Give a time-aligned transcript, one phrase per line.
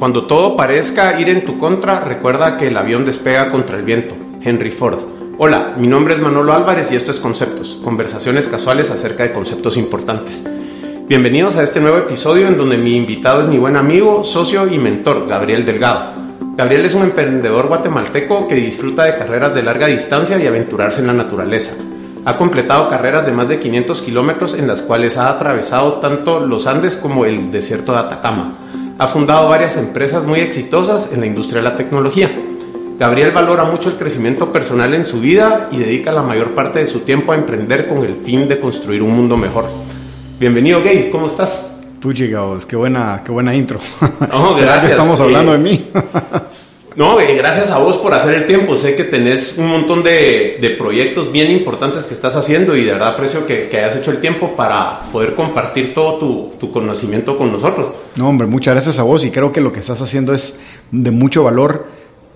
[0.00, 4.14] Cuando todo parezca ir en tu contra, recuerda que el avión despega contra el viento.
[4.40, 4.98] Henry Ford.
[5.36, 9.76] Hola, mi nombre es Manolo Álvarez y esto es Conceptos, conversaciones casuales acerca de conceptos
[9.76, 10.42] importantes.
[11.06, 14.78] Bienvenidos a este nuevo episodio en donde mi invitado es mi buen amigo, socio y
[14.78, 16.14] mentor, Gabriel Delgado.
[16.56, 21.08] Gabriel es un emprendedor guatemalteco que disfruta de carreras de larga distancia y aventurarse en
[21.08, 21.74] la naturaleza.
[22.24, 26.66] Ha completado carreras de más de 500 kilómetros en las cuales ha atravesado tanto los
[26.66, 28.56] Andes como el desierto de Atacama.
[29.00, 32.30] Ha fundado varias empresas muy exitosas en la industria de la tecnología.
[32.98, 36.84] Gabriel valora mucho el crecimiento personal en su vida y dedica la mayor parte de
[36.84, 39.70] su tiempo a emprender con el fin de construir un mundo mejor.
[40.38, 41.74] Bienvenido, Gabe, ¿cómo estás?
[42.12, 43.80] chicos, qué buena, qué buena intro.
[44.30, 44.80] No, gracias.
[44.80, 45.90] que estamos hablando de mí?
[46.96, 48.74] No, eh, gracias a vos por hacer el tiempo.
[48.74, 53.10] Sé que tenés un montón de, proyectos bien importantes que estás haciendo y de verdad
[53.10, 57.92] aprecio que, hayas hecho el tiempo para poder compartir todo tu, tu, conocimiento con nosotros.
[58.16, 60.58] No, hombre, muchas gracias a vos y creo que lo que estás haciendo es
[60.90, 61.86] de mucho valor.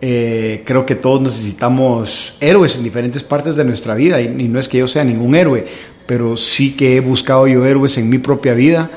[0.00, 4.58] Eh, creo que todos necesitamos héroes en diferentes partes de nuestra vida y, y no
[4.58, 5.66] es que yo sea ningún héroe,
[6.06, 8.90] pero sí que he buscado yo héroes en mi propia vida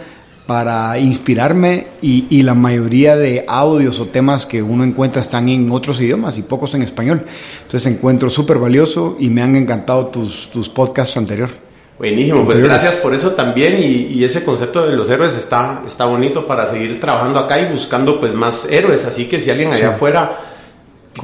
[0.48, 6.00] para inspirarme y, la mayoría de audios o temas que uno encuentra están en otros
[6.00, 7.26] idiomas y pocos en español.
[7.64, 11.58] Entonces encuentro súper valioso y me han encantado tus, tus podcasts anteriores.
[12.00, 16.48] Buenísimo, pues gracias por eso también y, ese concepto de los héroes está, está bonito
[16.48, 20.38] para seguir trabajando acá y buscando pues más héroes, así que si alguien allá afuera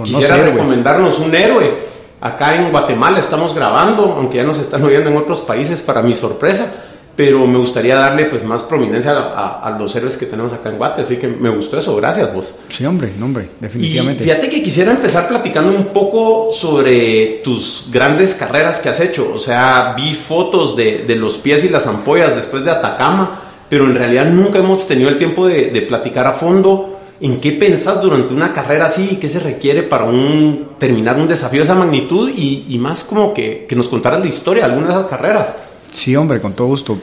[0.03, 1.75] quisiera recomendarnos un héroe,
[2.19, 6.15] acá en Guatemala estamos grabando, aunque ya nos están oyendo en otros países para mi
[6.15, 10.77] sorpresa, pero me gustaría darle pues más prominencia a, los héroes que tenemos acá en
[10.77, 12.55] Guate, así que me gustó eso, gracias vos.
[12.69, 14.23] Sí, hombre, hombre, definitivamente.
[14.23, 19.31] Y fíjate que quisiera empezar platicando un poco sobre tus grandes carreras que has hecho,
[19.33, 23.85] o sea, vi fotos de, de los pies y las ampollas después de Atacama, pero
[23.85, 28.01] en realidad nunca hemos tenido el tiempo de, de platicar a fondo en qué pensás
[28.01, 31.75] durante una carrera así y qué se requiere para un, terminar un desafío de esa
[31.75, 35.09] magnitud y, y más como que, que nos contaras la historia de algunas de esas
[35.09, 35.55] carreras.
[35.93, 36.99] Sí, hombre, con todo gusto.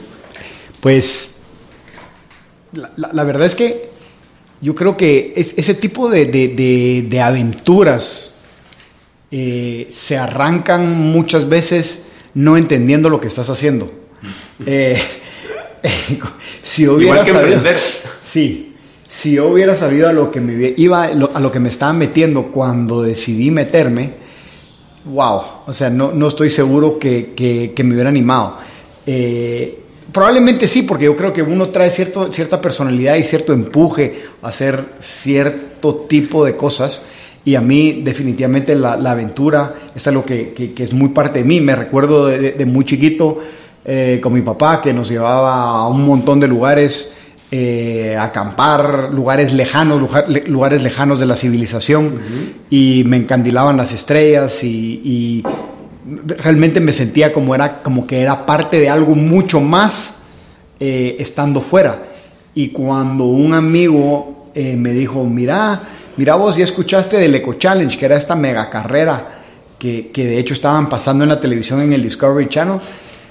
[0.79, 1.31] Pues
[2.95, 3.89] la, verdad es que
[4.61, 8.35] yo creo que es, ese tipo de, aventuras
[9.29, 13.91] eh, se arrancan muchas veces no entendiendo lo que estás haciendo.
[14.63, 15.01] Eh,
[16.61, 17.63] si hubiera sabido,
[18.21, 18.75] sí,
[19.07, 22.51] si yo hubiera sabido a lo que me iba, a lo que me estaba metiendo
[22.51, 24.13] cuando decidí meterme,
[25.05, 27.33] wow, o sea, no, no estoy seguro que,
[27.75, 28.59] que me hubiera animado.
[29.05, 29.79] Eh,
[30.11, 34.49] probablemente sí, porque yo creo que uno trae cierto, cierta personalidad y cierto empuje a
[34.49, 37.01] hacer cierto tipo de cosas.
[37.43, 41.59] Y a mí definitivamente la, aventura es algo que, que, es muy parte de mí.
[41.59, 43.39] Me recuerdo de, muy chiquito
[43.83, 47.11] eh, con mi papá que nos llevaba a un montón de lugares,
[47.49, 50.07] eh, a acampar, lugares lejanos,
[50.47, 52.19] lugares lejanos de la civilización.
[52.69, 55.43] Y me encandilaban las estrellas y
[56.05, 60.21] realmente me sentía como, era, como que era parte de algo mucho más
[60.79, 62.03] eh, estando fuera.
[62.53, 65.83] Y cuando un amigo eh, me dijo, mira,
[66.17, 69.39] mira vos ya escuchaste del Eco Challenge, que era esta mega carrera
[69.77, 72.79] que, que, de hecho estaban pasando en la televisión en el Discovery Channel.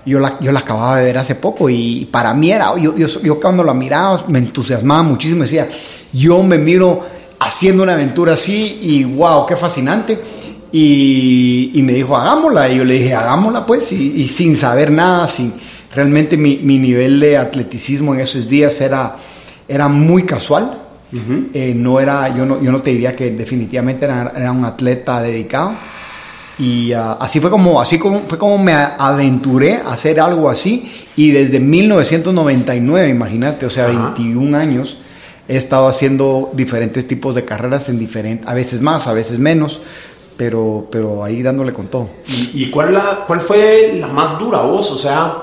[0.07, 3.07] Yo la, yo la acababa de ver hace poco y para mí era, yo, yo,
[3.07, 5.69] yo cuando la miraba me entusiasmaba muchísimo, decía,
[6.13, 7.05] yo me miro
[7.39, 10.19] haciendo una aventura así y wow, qué fascinante.
[10.73, 12.69] Y, me dijo, hagámosla.
[12.69, 15.53] Y yo le dije, hagámosla pues, y, sin saber nada, sin,
[15.95, 19.17] realmente mi, mi, nivel de atleticismo en esos días era,
[19.69, 20.79] era muy casual.
[21.13, 25.21] Eh, no era, yo no, yo no te diría que definitivamente era, era un atleta
[25.21, 25.75] dedicado.
[26.61, 30.93] Y uh, así fue como, así como, fue como me aventuré a hacer algo así.
[31.17, 34.99] Y desde 1999, imagínate, o sea, 21 años,
[35.49, 39.81] he estado haciendo diferentes tipos de carreras en diferentes, a veces más, a veces menos
[40.41, 42.09] pero, pero ahí dándole con todo.
[42.55, 44.91] ¿Y, cuál, la, cuál fue la más dura vos?
[44.91, 45.35] O sea,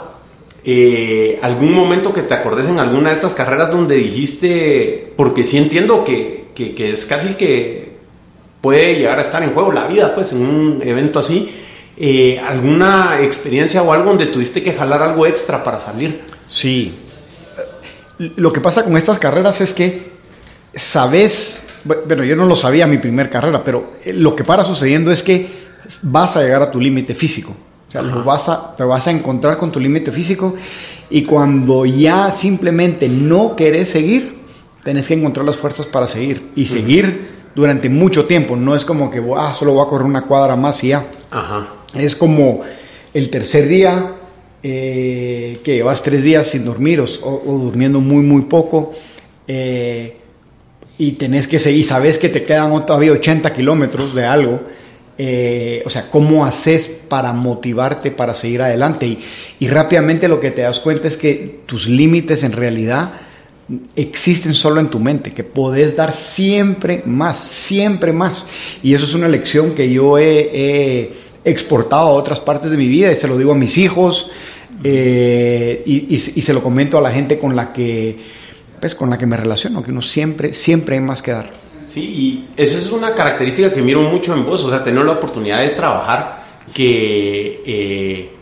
[0.64, 5.60] eh, algún momento que te acordes en alguna de estas carreras donde dijiste, porque sí
[5.60, 7.92] entiendo que, que, es casi que
[8.60, 11.54] puede llegar a estar en juego la vida, pues, en un evento así.
[11.96, 16.22] Eh, ¿Alguna experiencia o algo donde tuviste que jalar algo extra para salir?
[16.48, 16.96] Sí.
[18.18, 20.14] Lo que pasa con estas carreras es que
[20.74, 25.12] sabes bueno, yo no lo sabía mi primer carrera, pero eh, lo que para sucediendo
[25.12, 25.68] es que
[26.04, 27.56] vas a llegar a tu límite físico.
[27.88, 30.56] O sea, lo vas a, te vas a encontrar con tu límite físico
[31.10, 34.40] y cuando ya simplemente no querés seguir,
[34.84, 38.56] tenés que encontrar las fuerzas para seguir y seguir durante mucho tiempo.
[38.58, 41.06] No es como que ah, solo voy a correr una cuadra más y ya.
[41.94, 42.62] Es como
[43.14, 44.14] el tercer día
[44.64, 48.92] eh, que llevas tres días sin dormir o, durmiendo muy, muy poco.
[49.48, 50.18] Eh,
[50.98, 54.62] y tenés que seguir, sabes que te quedan todavía 80 kilómetros de algo,
[55.18, 59.08] eh, o sea, ¿cómo haces para motivarte para seguir adelante?
[59.08, 59.20] Y,
[59.60, 63.14] y, rápidamente lo que te das cuenta es que tus límites en realidad
[63.96, 68.46] existen solo en tu mente, que podés dar siempre más, siempre más.
[68.82, 73.10] Y eso es una lección que yo he, exportado a otras partes de mi vida
[73.10, 74.30] y se lo digo a mis hijos
[74.84, 78.18] eh, y, y, se lo comento a la gente con la que,
[78.80, 81.50] pues, con la que me relaciono, que uno siempre, siempre hay más que dar.
[81.88, 85.14] Sí, y eso es una característica que miro mucho en vos, o sea, tener la
[85.14, 87.64] oportunidad de trabajar que...
[87.66, 88.34] Eh,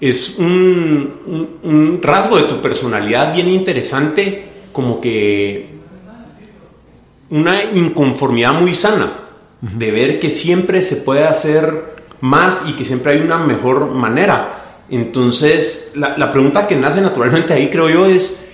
[0.00, 5.70] es un, rasgo de tu personalidad bien interesante, como que
[7.30, 9.20] una inconformidad muy sana,
[9.60, 14.82] de ver que siempre se puede hacer más y que siempre hay una mejor manera.
[14.90, 18.45] Entonces, la, pregunta que nace naturalmente ahí, creo yo, es,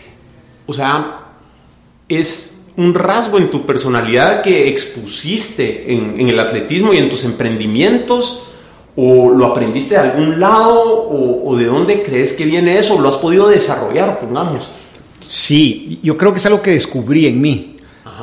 [0.67, 1.33] o sea,
[2.09, 7.25] es un rasgo en tu personalidad que expusiste en, en el atletismo y en tus
[7.25, 8.49] emprendimientos
[8.95, 11.09] ¿O lo aprendiste de algún lado?
[11.09, 13.01] ¿O, de dónde crees que viene eso?
[13.01, 14.69] ¿Lo has podido desarrollar, pongamos?
[15.21, 17.69] Sí, yo creo que es algo que descubrí en mí.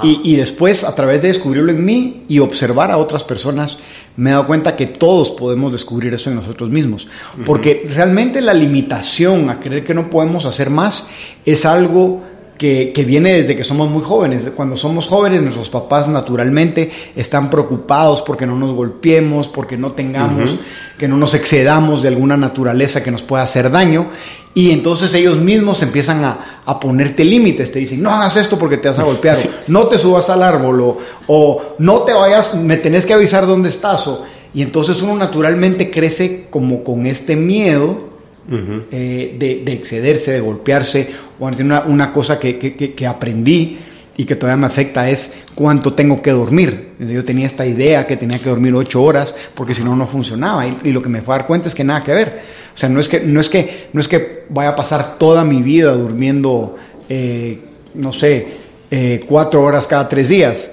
[0.01, 3.77] Y, después, a través de descubrirlo en mí y observar a otras personas,
[4.15, 7.09] me he dado cuenta que todos podemos descubrir eso en nosotros mismos.
[7.45, 11.05] Porque realmente la limitación a creer que no podemos hacer más
[11.45, 12.23] es algo
[12.59, 14.43] que, viene desde que somos muy jóvenes.
[14.53, 20.57] Cuando somos jóvenes, nuestros papás naturalmente están preocupados porque no nos golpeemos, porque no tengamos,
[20.97, 24.07] que no nos excedamos de alguna naturaleza que nos pueda hacer daño.
[24.53, 28.89] Y entonces ellos mismos empiezan a, ponerte límites, te dicen, no hagas esto porque te
[28.89, 30.97] vas a golpear, no te subas al árbol,
[31.27, 34.05] o, no te vayas, me tenés que avisar dónde estás.
[34.07, 38.08] O, y entonces uno naturalmente crece como con este miedo
[38.51, 41.07] eh, de, excederse, de golpearse.
[41.37, 43.77] Bueno, una, una cosa que, que, aprendí
[44.17, 46.93] y que todavía me afecta es cuánto tengo que dormir.
[46.99, 50.65] Yo tenía esta idea que tenía que dormir ocho horas porque si no, no funcionaba.
[50.65, 52.41] Y, lo que me fue a dar cuenta es que nada que ver.
[52.73, 55.43] O sea, no es que, no es que, no es que vaya a pasar toda
[55.43, 56.75] mi vida durmiendo,
[57.07, 57.59] eh,
[57.93, 58.47] no sé,
[58.89, 60.69] eh, cuatro horas cada tres días.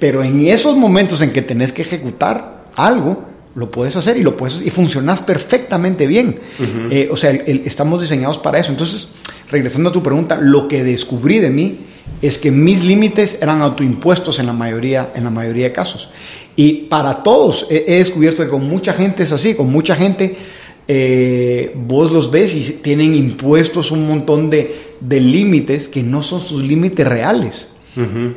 [0.00, 4.36] pero en esos momentos en que tenés que ejecutar algo, lo puedes hacer y lo
[4.36, 6.36] puedes y funcionas perfectamente bien.
[6.90, 8.72] Eh, o sea, estamos diseñados para eso.
[8.72, 9.08] Entonces,
[9.50, 11.78] regresando a tu pregunta, lo que descubrí de mí
[12.20, 16.10] es que mis límites eran autoimpuestos en la mayoría, en la mayoría de casos.
[16.56, 20.36] Y para todos he, descubierto que con mucha gente es así, con mucha gente
[20.86, 26.40] eh, vos los ves y tienen impuestos un montón de, de límites que no son
[26.40, 27.68] sus límites reales.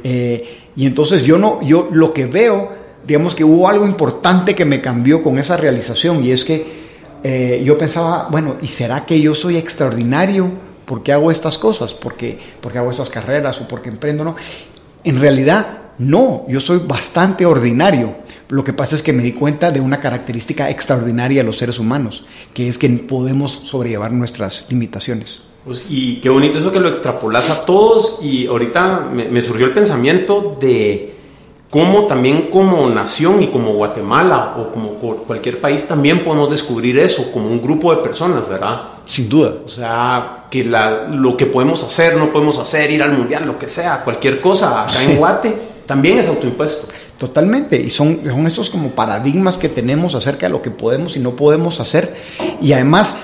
[0.03, 2.71] Eh, y entonces yo no, yo lo que veo
[3.07, 6.87] digamos que hubo algo importante que me cambió con esa realización y es que
[7.23, 10.51] eh, yo pensaba, bueno, ¿y será que yo soy extraordinario?
[10.83, 11.93] ¿Por qué hago estas cosas?
[11.93, 14.25] ¿Por qué, porque hago estas carreras o porque emprendo?
[14.25, 14.35] No.
[15.05, 18.13] En realidad, no, yo soy bastante ordinario.
[18.49, 21.79] Lo que pasa es que me di cuenta de una característica extraordinaria de los seres
[21.79, 25.41] humanos, que es que podemos sobrellevar nuestras limitaciones.
[25.65, 29.73] Pues, y qué bonito eso que lo extrapolas a todos y ahorita me surgió el
[29.73, 31.16] pensamiento de
[31.69, 34.91] cómo también como nación y como Guatemala o como
[35.25, 38.81] cualquier país también podemos descubrir eso como un grupo de personas, ¿verdad?
[39.05, 39.55] Sin duda.
[39.65, 43.59] O sea, que la, lo que podemos hacer, no podemos hacer, ir al mundial, lo
[43.59, 46.87] que sea, cualquier cosa acá en Guate, también es autoimpuesto.
[47.17, 51.19] Totalmente, y son, son estos como paradigmas que tenemos acerca de lo que podemos y
[51.19, 52.15] no podemos hacer,
[52.61, 53.15] y además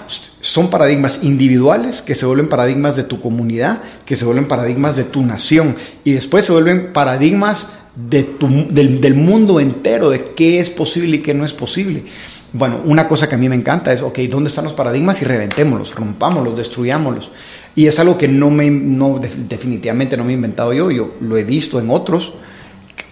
[0.41, 5.03] son paradigmas individuales que se vuelven paradigmas de tu comunidad, que se vuelven paradigmas de
[5.03, 11.19] tu nación, y después se vuelven paradigmas del, mundo entero, de qué es posible y
[11.19, 12.03] qué no es posible.
[12.51, 15.21] Bueno, una cosa que a mí me encanta es, ok, ¿dónde están los paradigmas?
[15.21, 17.31] Y reventémoslos, rompámoslos, destruyámoslos.
[17.75, 21.38] Y es algo que no me, no, definitivamente no me he inventado yo, yo lo
[21.38, 22.33] he visto en otros,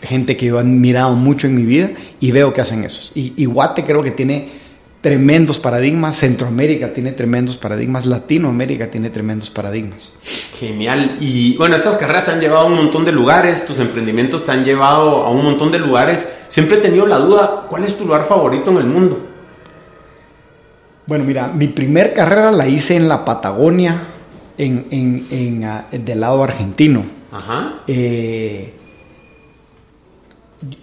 [0.04, 3.12] gente que yo he admirado mucho en mi vida y veo que hacen eso.
[3.16, 4.61] Y, y Guate creo que tiene
[5.02, 10.14] tremendos paradigmas, Centroamérica tiene tremendos paradigmas, Latinoamérica tiene tremendos paradigmas.
[10.60, 11.18] Genial.
[11.20, 14.52] Y bueno, estas carreras te han llevado a un montón de lugares, tus emprendimientos te
[14.52, 16.32] han llevado a un montón de lugares.
[16.48, 19.28] Siempre he tenido la duda, ¿cuál es tu lugar favorito en el mundo?
[21.08, 24.04] Bueno, mira, mi primer carrera la hice en la Patagonia,
[24.58, 24.86] en,
[25.32, 27.04] en, ah, del lado argentino.
[27.32, 27.82] Ajá.
[27.88, 28.74] Eh,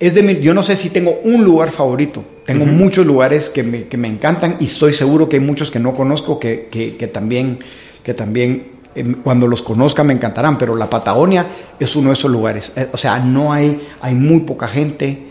[0.00, 2.24] es de yo no sé si tengo un lugar favorito.
[2.48, 5.78] Tengo muchos lugares que me, que me, encantan y estoy seguro que hay muchos que
[5.78, 7.58] no conozco que, que, también,
[8.02, 11.46] que también em, cuando los conozca me encantarán, pero la Patagonia
[11.78, 12.72] es uno de esos lugares.
[12.74, 15.26] Eh, o sea, no hay, hay muy poca gente.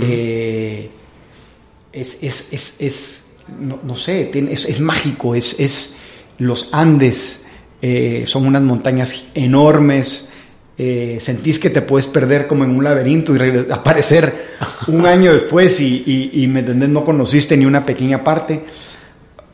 [0.00, 0.88] Eh,
[1.92, 3.22] es, es, es, es
[3.58, 5.34] no, sé, es, mágico.
[5.34, 5.96] Es, es
[6.38, 7.44] los Andes,
[7.82, 10.26] eh, son unas montañas enormes
[10.78, 14.52] eh, sentís que te puedes perder como en un laberinto y aparecer
[14.88, 16.88] un año después y, y, ¿me entendés?
[16.88, 18.60] No conociste ni una pequeña parte,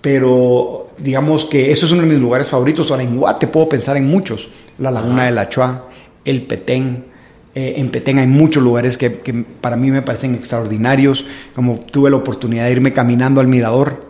[0.00, 2.90] pero digamos que eso es uno de mis lugares favoritos.
[2.90, 4.48] Ahora en Guate puedo pensar en muchos,
[4.78, 5.88] la Laguna de la Chua,
[6.25, 7.04] el Petén,
[7.54, 9.10] eh, en Petén hay muchos lugares que,
[9.60, 14.08] para mí me parecen extraordinarios, como tuve la oportunidad de irme caminando al mirador,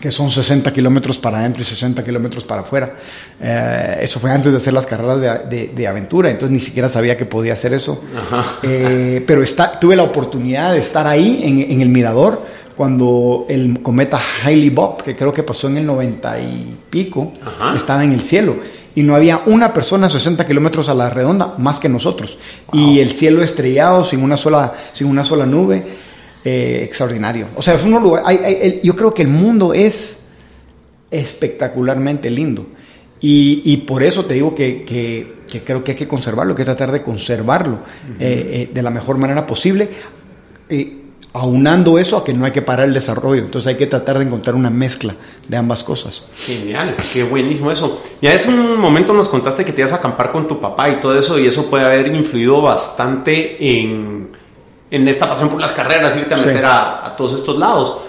[0.00, 2.94] que son 60 kilómetros para adentro y 60 kilómetros para afuera.
[3.40, 7.24] Eh, eso fue antes de hacer las carreras de, aventura, entonces ni siquiera sabía que
[7.24, 8.02] podía hacer eso.
[8.62, 11.40] Eh, pero está, tuve la oportunidad de estar ahí
[11.70, 12.42] en, el mirador
[12.76, 17.32] cuando el cometa Hailey Bob, que creo que pasó en el 90 y pico,
[17.74, 18.56] estaba en el cielo
[18.94, 22.36] y no había una persona a 60 kilómetros a la redonda más que nosotros.
[22.72, 25.84] Y el cielo estrellado, sin una sola, sin una sola nube,
[26.50, 27.48] eh, extraordinario.
[27.56, 28.24] O sea, es un lugar,
[28.82, 30.18] yo creo que el mundo es
[31.10, 32.66] espectacularmente lindo.
[33.20, 34.86] Y, por eso te digo que,
[35.62, 37.80] creo que hay que conservarlo, que tratar de conservarlo
[38.18, 39.90] eh, eh, de la mejor manera posible
[41.34, 43.42] aunando eso a que no hay que parar el desarrollo.
[43.42, 45.14] Entonces hay que tratar de encontrar una mezcla
[45.46, 46.24] de ambas cosas.
[46.34, 48.02] Genial, qué buenísimo eso.
[48.22, 51.00] Ya hace un momento nos contaste que te ibas a acampar con tu papá y
[51.00, 54.30] todo eso, y eso puede haber influido bastante en,
[54.90, 58.00] en esta pasión por las carreras, irte a meter a, todos estos lados.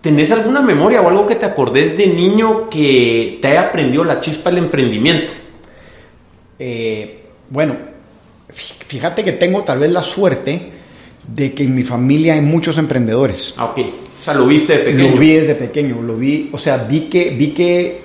[0.00, 4.20] ¿Tenés alguna memoria o algo que te acordés de niño que te haya aprendido la
[4.20, 5.32] chispa del emprendimiento?
[6.58, 7.76] Eh, bueno,
[8.48, 10.72] fíjate que tengo tal vez la suerte
[11.26, 13.54] de que en mi familia hay muchos emprendedores.
[13.56, 13.78] Ah, ok.
[14.20, 15.10] O sea, lo viste de pequeño.
[15.10, 18.02] Lo vi desde pequeño, lo vi, o sea, vi que, vi que,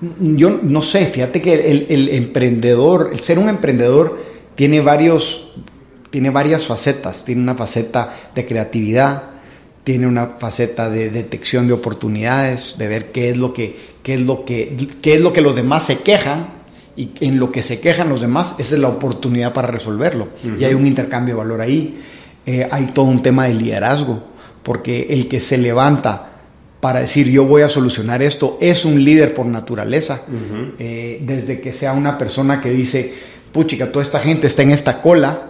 [0.00, 4.18] yo no sé, fíjate que el, emprendedor, el ser un emprendedor
[4.54, 5.48] tiene varios,
[6.10, 7.24] tiene varias facetas.
[7.24, 9.22] Tiene una faceta de creatividad,
[9.84, 14.20] tiene una faceta de detección de oportunidades, de ver qué es lo que, qué es
[14.20, 16.60] lo que, qué es lo que los demás se quejan
[16.96, 20.28] y en lo que se quejan los demás, esa es la oportunidad para resolverlo.
[20.58, 22.00] Y hay un intercambio de valor ahí.
[22.44, 24.22] Eh, hay todo un tema de liderazgo,
[24.62, 26.26] porque el que se levanta
[26.80, 30.22] para decir yo voy a solucionar esto es un líder por naturaleza,
[30.78, 33.12] eh, desde que sea una persona que dice,
[33.52, 35.49] puchica, toda esta gente está en esta cola,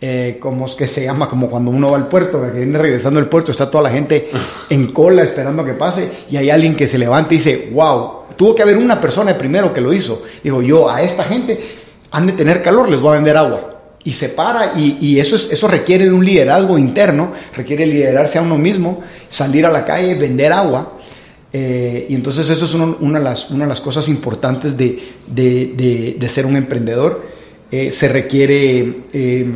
[0.00, 3.18] eh, como es que se llama, como cuando uno va al puerto, que viene regresando
[3.18, 4.30] al puerto, está toda la gente
[4.70, 8.54] en cola esperando que pase, y hay alguien que se levanta y dice, wow, tuvo
[8.54, 10.22] que haber una persona primero que lo hizo.
[10.42, 11.58] Dijo, yo a esta gente
[12.10, 13.78] han de tener calor, les voy a vender agua
[14.08, 18.42] y se para y, eso, es, eso requiere de un liderazgo interno, requiere liderarse a
[18.42, 20.94] uno mismo, salir a la calle, vender agua.
[21.52, 26.30] Eh, y entonces eso es una, de las, una de las cosas importantes de, de,
[26.32, 27.22] ser un emprendedor.
[27.70, 29.46] Eh, se requiere eh,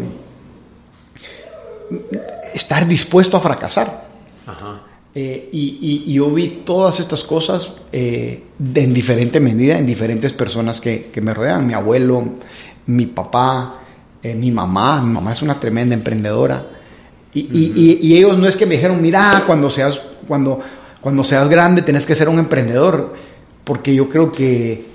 [2.55, 4.07] estar dispuesto a fracasar.
[5.15, 11.21] y, y, yo vi todas estas cosas en diferente medida en diferentes personas que, que
[11.21, 11.67] me rodean.
[11.67, 12.25] Mi abuelo,
[12.87, 13.83] mi papá,
[14.23, 16.65] eh, mi mamá, mi mamá es una tremenda emprendedora.
[17.35, 20.61] Y, ellos no es que me dijeron, mira, cuando seas, cuando,
[21.01, 23.15] cuando seas grande tenés que ser un emprendedor,
[23.65, 24.92] porque yo creo que,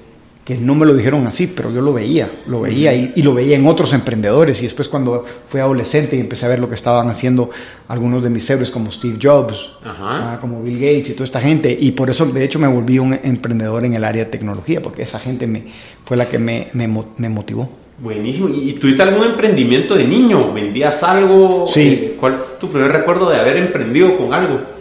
[0.47, 3.57] que no me lo dijeron así, pero yo lo veía, lo veía y, lo veía
[3.57, 4.61] en otros emprendedores.
[4.61, 7.49] Y después cuando fui adolescente y empecé a ver lo que estaban haciendo
[7.89, 11.77] algunos de mis héroes como Steve Jobs, ah, como Bill Gates y toda esta gente.
[11.77, 15.01] Y por eso de hecho me volví un emprendedor en el área de tecnología, porque
[15.01, 15.63] esa gente me,
[16.05, 16.87] fue la que me, me,
[17.17, 17.69] me motivó.
[17.97, 18.47] Buenísimo.
[18.47, 20.53] ¿Y tuviste algún emprendimiento de niño?
[20.53, 21.65] ¿Vendías algo?
[21.67, 21.81] Sí.
[21.81, 24.76] Eh, ¿Cuál fue tu primer recuerdo de haber emprendido con algo?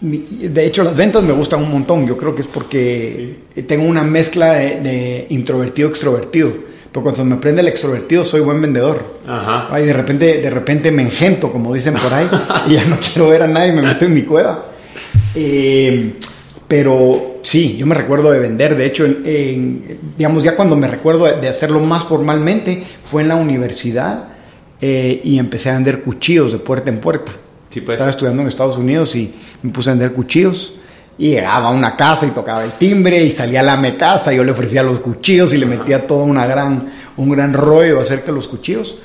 [0.00, 2.06] De hecho, las ventas me gustan un montón.
[2.06, 3.36] Yo creo que es porque
[3.66, 6.52] tengo una mezcla de, introvertido-extrovertido.
[6.92, 9.14] Pero cuando me prende el extrovertido, soy buen vendedor.
[9.26, 9.80] Ajá.
[9.80, 12.28] Y de repente, de repente me engento, como dicen por ahí,
[12.68, 14.66] y ya no quiero ver a nadie, me meto en mi cueva.
[15.34, 16.12] Eh,
[16.68, 21.48] pero sí, yo me recuerdo de vender, de hecho, digamos, ya cuando me recuerdo de,
[21.48, 24.28] hacerlo más formalmente fue en la universidad
[24.80, 27.32] eh, y empecé a vender cuchillos de puerta en puerta.
[27.74, 27.96] Sí, pues.
[27.96, 30.74] Estaba estudiando en Estados Unidos y me puse a vender cuchillos.
[31.18, 34.44] Y llegaba a una casa y tocaba el timbre y salía a la casa, yo
[34.44, 38.32] le ofrecía los cuchillos y le metía todo una gran, un gran rollo acerca de
[38.32, 39.00] los cuchillos.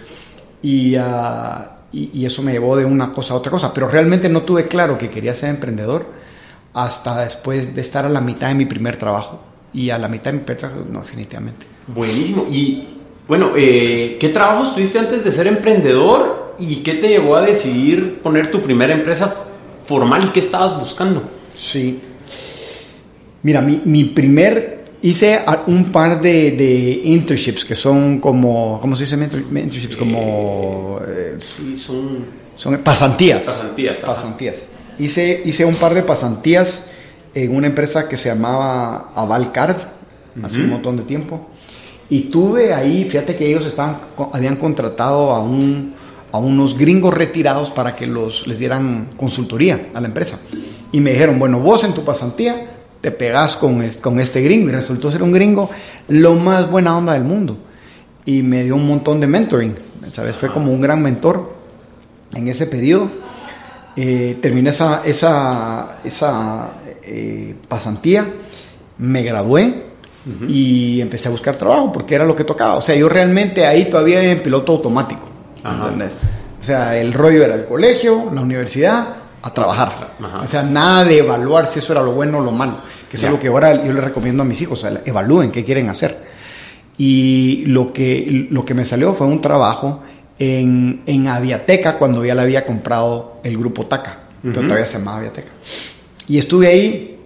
[0.61, 3.73] Y, ah, y, y, eso me llevó de una cosa a otra cosa.
[3.73, 6.05] Pero realmente no tuve claro que quería ser emprendedor
[6.75, 9.39] hasta después de estar a la mitad de mi primer trabajo.
[9.73, 11.65] Y a la mitad de mi primer trabajo, no, definitivamente.
[11.87, 12.45] Buenísimo.
[12.51, 17.41] Y bueno, eh, ¿qué trabajos tuviste antes de ser emprendedor y qué te llevó a
[17.41, 19.33] decidir poner tu primera empresa
[19.85, 21.23] formal y qué estabas buscando?
[21.53, 21.99] Sí.
[23.43, 29.03] Mira, mi, mi primer, hice un par de, de, internships que son como, ¿cómo se
[29.03, 29.95] dice internships?
[29.95, 30.99] Como...
[31.07, 32.39] Eh, sí, son...
[32.55, 33.45] Son pasantías.
[33.45, 33.99] Pasantías.
[33.99, 34.55] Pasantías.
[34.97, 36.83] Hice, hice un par de pasantías
[37.33, 39.77] en una empresa que se llamaba Avalcard,
[40.43, 41.47] hace un montón de tiempo.
[42.09, 43.99] Y tuve ahí, fíjate que ellos estaban,
[44.33, 45.93] habían contratado a, un,
[46.31, 50.39] a unos gringos retirados para que los, les dieran consultoría a la empresa.
[50.91, 52.71] Y me dijeron, bueno, vos en tu pasantía
[53.01, 54.69] te pegás con, con este gringo.
[54.69, 55.69] Y resultó ser un gringo
[56.07, 57.57] lo más buena onda del mundo.
[58.25, 59.75] Y me dio un montón de mentoring.
[60.13, 60.35] ¿Sabes?
[60.35, 61.53] Fue como un gran mentor
[62.33, 63.09] en ese periodo.
[63.95, 66.71] Eh, terminé esa, esa, esa
[67.03, 68.25] eh, pasantía,
[68.97, 69.89] me gradué
[70.47, 72.75] y empecé a buscar trabajo porque era lo que tocaba.
[72.75, 75.28] O sea, yo realmente ahí todavía en piloto automático.
[75.63, 76.11] ¿Entendés?
[76.61, 79.07] O sea, el rollo era el colegio, la universidad,
[79.41, 80.15] a trabajar.
[80.43, 82.77] O sea, nada de evaluar si eso era lo bueno o lo malo,
[83.09, 85.63] que es algo que ahora yo le recomiendo a mis hijos, o sea, evalúen qué
[85.63, 86.27] quieren hacer.
[86.97, 90.03] Y lo que, lo que me salió fue un trabajo
[90.37, 95.19] en, en Aviateca cuando ya le había comprado el grupo TACA, pero todavía se llamaba
[95.19, 95.49] Aviateca.
[96.27, 97.19] Y estuve ahí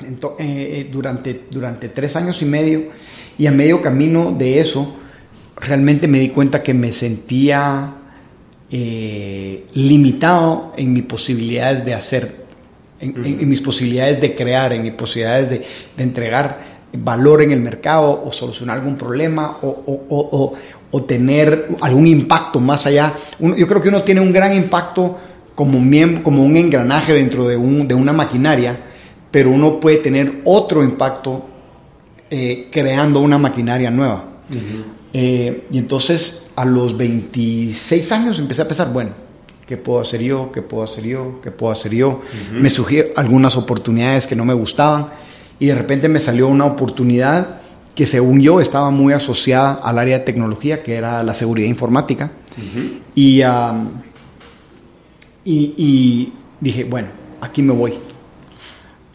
[0.00, 2.88] eh, eh, durante, durante tres años y medio
[3.36, 4.94] y a medio camino de eso
[5.60, 7.94] realmente me di cuenta que me sentía
[8.70, 12.44] eh, limitado en mis posibilidades de hacer,
[13.00, 18.22] en, mis posibilidades de crear, en mis posibilidades de, de, entregar valor en el mercado
[18.24, 20.56] o solucionar algún problema o, o,
[20.90, 23.14] o, tener algún impacto más allá.
[23.38, 25.18] yo creo que uno tiene un gran impacto
[25.54, 25.78] como,
[26.22, 28.76] como un engranaje dentro de, un, de una maquinaria,
[29.30, 31.46] pero uno puede tener otro impacto
[32.30, 34.24] eh, creando una maquinaria nueva.
[35.12, 39.10] Eh, y entonces a los 26 años empecé a pensar, bueno,
[39.66, 40.50] ¿qué puedo hacer yo?
[40.52, 41.40] ¿Qué puedo hacer yo?
[41.42, 42.22] ¿Qué puedo hacer yo?
[42.52, 45.08] Me surgieron algunas oportunidades que no me gustaban
[45.58, 47.60] y de repente me salió una oportunidad
[47.94, 52.30] que según yo estaba muy asociada al área de tecnología, que era la seguridad informática.
[53.14, 53.42] y,
[55.44, 57.08] y, dije, bueno,
[57.40, 57.94] aquí me voy.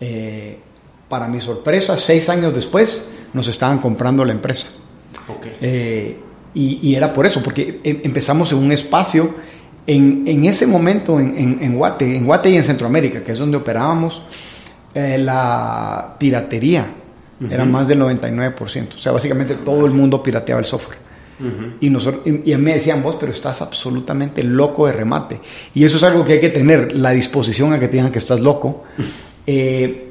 [0.02, 0.60] Eh,
[1.08, 4.68] para mi sorpresa, seis años después, nos estaban comprando la empresa.
[5.62, 6.18] Eh,
[6.54, 9.34] y, era por eso, porque em, empezamos en un espacio,
[9.88, 13.58] en, en ese momento en, en, Guate, en Guate y en Centroamérica, que es donde
[13.58, 14.22] operábamos,
[14.94, 16.86] eh, la piratería
[17.50, 18.96] era más del 99%.
[18.96, 21.00] O sea, básicamente todo el mundo pirateaba el software.
[21.82, 25.42] Y, nosotros, y, me decían, vos, pero estás absolutamente loco de remate.
[25.74, 28.20] Y eso es algo que hay que tener, la disposición a que te digan que
[28.20, 28.84] estás loco.
[29.46, 30.08] Eh,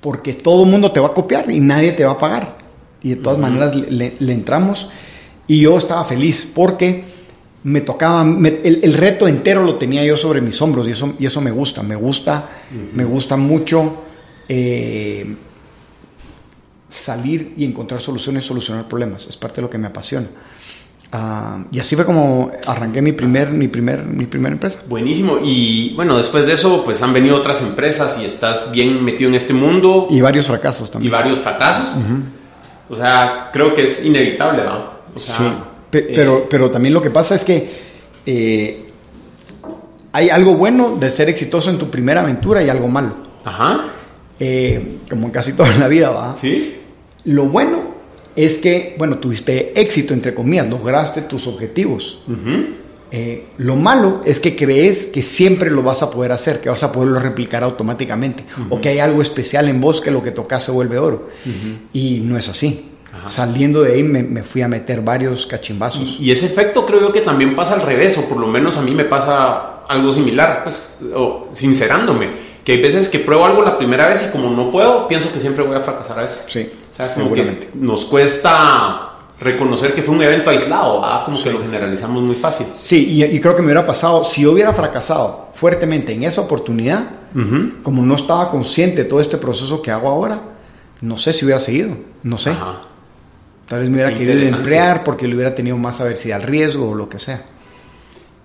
[0.00, 2.63] porque todo el mundo te va a copiar y nadie te va a pagar
[3.04, 4.88] y de todas maneras le, entramos
[5.46, 7.04] y yo estaba feliz porque
[7.62, 11.40] me tocaba, el, reto entero lo tenía yo sobre mis hombros y eso, y eso
[11.40, 12.48] me gusta, me gusta,
[12.94, 13.94] me gusta mucho
[14.48, 15.36] eh,
[16.88, 20.28] salir y encontrar soluciones, solucionar problemas, es parte de lo que me apasiona.
[21.16, 24.80] Ah, y así fue como arranqué mi primer, mi primer, mi primera empresa.
[24.88, 25.38] Buenísimo.
[25.44, 29.36] Y bueno, después de eso, pues han venido otras empresas y estás bien metido en
[29.36, 30.08] este mundo.
[30.10, 31.12] Y varios fracasos también.
[31.12, 32.02] Y varios fracasos.
[32.88, 34.94] O sea, creo que es inevitable, ¿no?
[35.14, 35.44] O sea, sí,
[35.90, 37.70] pero, eh, pero también lo que pasa es que
[38.26, 38.84] eh,
[40.12, 43.14] hay algo bueno de ser exitoso en tu primera aventura y algo malo.
[43.44, 43.86] Ajá.
[44.38, 46.36] Eh, como en casi toda la vida, ¿va?
[46.36, 46.80] Sí.
[47.24, 47.94] Lo bueno
[48.36, 52.20] es que, bueno, tuviste éxito, entre comillas, lograste tus objetivos.
[53.10, 56.82] Eh, lo malo es que crees que siempre lo vas a poder hacer, que vas
[56.82, 60.64] a poderlo replicar automáticamente, o que hay algo especial en vos que lo que tocas
[60.64, 61.28] se vuelve oro.
[61.92, 62.90] Y no es así.
[63.26, 66.16] Saliendo de ahí me, fui a meter varios cachimbazos.
[66.18, 68.82] Y, ese efecto creo yo que también pasa al revés, o por lo menos a
[68.82, 72.30] mí me pasa algo similar, pues, o, sincerándome,
[72.64, 75.40] que hay veces que pruebo algo la primera vez y como no puedo, pienso que
[75.40, 76.44] siempre voy a fracasar a veces.
[76.48, 79.13] Sí, o sea, como que nos cuesta
[79.44, 82.66] reconocer que fue un evento aislado, como que lo generalizamos muy fácil.
[82.76, 87.02] Sí, y, creo que me hubiera pasado, si yo hubiera fracasado fuertemente en esa oportunidad,
[87.82, 90.40] como no estaba consciente de todo este proceso que hago ahora,
[91.00, 92.52] no sé si hubiera seguido, no sé.
[93.68, 96.94] Tal vez me hubiera querido emplear porque le hubiera tenido más aversidad al riesgo o
[96.94, 97.42] lo que sea.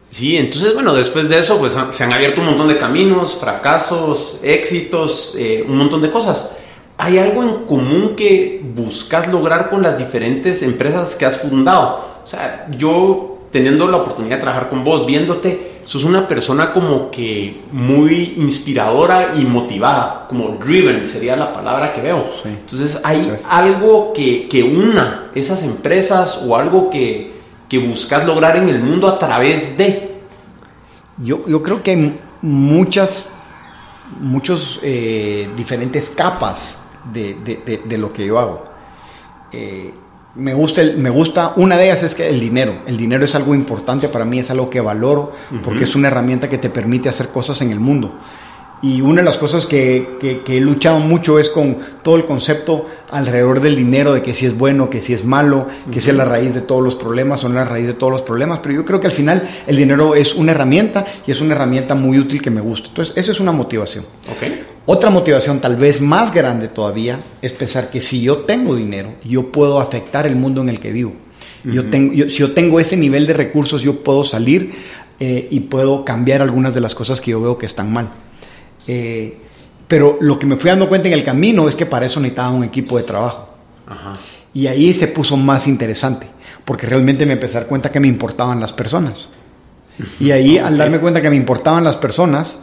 [0.10, 4.40] Sí, entonces bueno, después de eso pues se han abierto un montón de caminos, fracasos,
[4.42, 6.58] éxitos, eh, un montón de cosas.
[7.02, 12.20] ¿Hay algo en común que buscas lograr con las diferentes empresas que has fundado?
[12.22, 17.10] O sea, yo teniendo la oportunidad de trabajar con vos, viéndote, sos una persona como
[17.10, 22.32] que muy inspiradora y motivada, como driven sería la palabra que veo.
[22.44, 27.32] Entonces, ¿hay algo que, que, una esas empresas o algo que,
[27.70, 30.20] que, buscas lograr en el mundo a través de?
[31.24, 33.32] Yo, yo creo que hay muchas,
[34.20, 36.78] muchos eh, diferentes capas
[37.14, 38.66] de, de, lo que yo hago.
[39.52, 39.94] Eh,
[40.36, 42.76] me gusta, me gusta, una de ellas es que el dinero.
[42.86, 46.50] El dinero es algo importante para mí, es algo que valoro, porque es una herramienta
[46.50, 48.14] que te permite hacer cosas en el mundo.
[48.82, 53.60] Y una de las cosas que, he luchado mucho es con todo el concepto alrededor
[53.60, 56.24] del dinero, de que si es bueno, que si es malo, que si es la
[56.24, 58.60] raíz de todos los problemas o no la raíz de todos los problemas.
[58.60, 61.94] Pero yo creo que al final el dinero es una herramienta y es una herramienta
[61.94, 62.88] muy útil que me gusta.
[62.88, 64.06] Entonces, esa es una motivación.
[64.38, 64.64] Okay.
[64.92, 69.52] Otra motivación tal vez más grande todavía es pensar que si yo tengo dinero, yo
[69.52, 71.14] puedo afectar el mundo en el que vivo.
[71.64, 74.72] yo tengo, si yo tengo ese nivel de recursos, yo puedo salir
[75.20, 78.10] eh, y puedo cambiar algunas de las cosas que yo veo que están mal.
[78.88, 79.38] Eh,
[79.88, 82.50] pero lo que me fui dando cuenta en el camino es que para eso necesitaba
[82.50, 83.48] un equipo de trabajo.
[84.56, 86.26] Y ahí se puso más interesante,
[86.66, 89.30] porque realmente me empecé a dar cuenta que me importaban las personas.
[90.20, 92.58] Y ahí, al darme cuenta que me importaban las personas,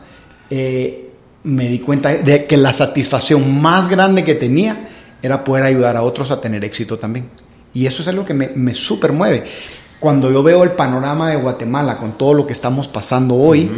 [0.50, 1.05] eh,
[1.46, 4.88] me di cuenta de que la satisfacción más grande que tenía
[5.22, 7.28] era poder ayudar a otros a tener éxito también.
[7.72, 9.44] Y eso es algo que me, me super mueve.
[10.00, 13.70] Cuando yo veo el panorama de Guatemala con todo lo que estamos pasando hoy,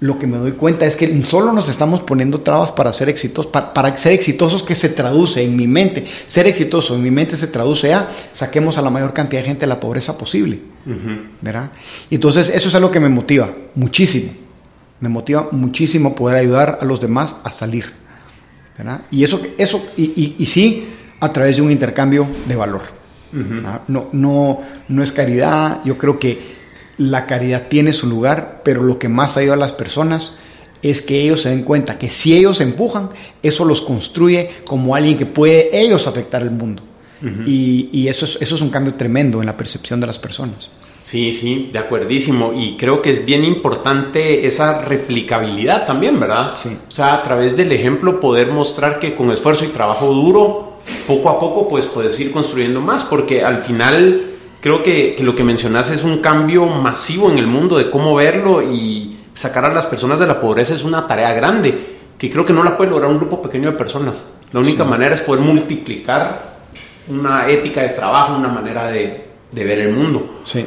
[0.00, 3.52] lo que me doy cuenta es que solo nos estamos poniendo trabas para ser exitosos,
[3.52, 6.06] para, ser exitosos que se traduce en mi mente.
[6.26, 9.60] Ser exitoso en mi mente se traduce a saquemos a la mayor cantidad de gente
[9.60, 10.60] de la pobreza posible.
[11.40, 11.70] ¿Verdad?
[12.10, 14.32] entonces eso es algo que me motiva muchísimo.
[15.02, 17.92] Me motiva muchísimo poder ayudar a los demás a salir.
[18.78, 19.02] ¿verdad?
[19.10, 20.88] Y eso, eso y, y, sí,
[21.20, 22.82] a través de un intercambio de valor.
[23.88, 25.80] no, no, no es caridad.
[25.84, 26.52] Yo creo que
[26.98, 30.34] la caridad tiene su lugar, pero lo que más ayuda a las personas
[30.82, 33.10] es que ellos se den cuenta que si ellos empujan,
[33.42, 36.82] eso los construye como alguien que puede ellos afectar el mundo.
[37.46, 40.70] Y, eso, es, eso es un cambio tremendo en la percepción de las personas.
[41.12, 42.54] Sí, sí, de acuerdísimo.
[42.56, 46.54] Y creo que es bien importante esa replicabilidad también, ¿verdad?
[46.56, 46.74] Sí.
[46.88, 51.28] O sea, a través del ejemplo poder mostrar que con esfuerzo y trabajo duro, poco
[51.28, 54.22] a poco, pues puedes ir construyendo más, porque al final
[54.62, 58.62] creo que, lo que mencionas es un cambio masivo en el mundo de cómo verlo
[58.62, 62.54] y sacar a las personas de la pobreza es una tarea grande que creo que
[62.54, 64.32] no la puede lograr un grupo pequeño de personas.
[64.50, 66.54] La única manera es poder multiplicar
[67.08, 70.40] una ética de trabajo, una manera de, ver el mundo.
[70.44, 70.64] Sí,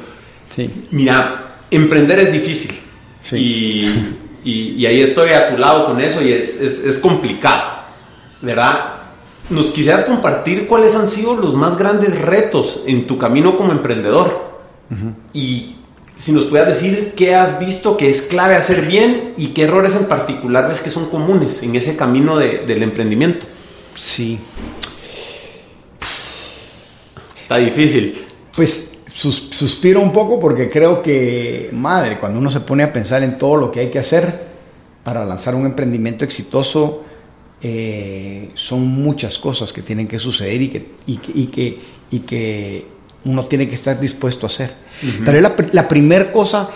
[0.55, 0.71] sí.
[0.91, 2.71] Mira, emprender es difícil.
[3.23, 4.11] Sí.
[4.43, 7.63] Y, ahí estoy a tu lado con eso y es, es, es complicado,
[8.41, 8.95] ¿verdad?
[9.49, 14.55] ¿Nos quisieras compartir cuáles han sido los más grandes retos en tu camino como emprendedor?
[15.33, 15.75] Y
[16.15, 19.95] si nos puedas decir qué has visto que es clave hacer bien y qué errores
[19.95, 23.45] en particular ves que son comunes en ese camino del emprendimiento.
[23.95, 24.39] Sí.
[27.41, 28.23] Está difícil.
[28.55, 28.84] Pues
[29.15, 33.55] suspiro un poco porque creo que, madre, cuando uno se pone a pensar en todo
[33.55, 34.47] lo que hay que hacer
[35.03, 37.05] para lanzar un emprendimiento exitoso,
[37.61, 41.79] eh, son muchas cosas que tienen que suceder y que, y, que,
[42.11, 42.85] y que
[43.23, 44.73] uno tiene que estar dispuesto a hacer.
[45.23, 46.69] Pero la, la primera cosa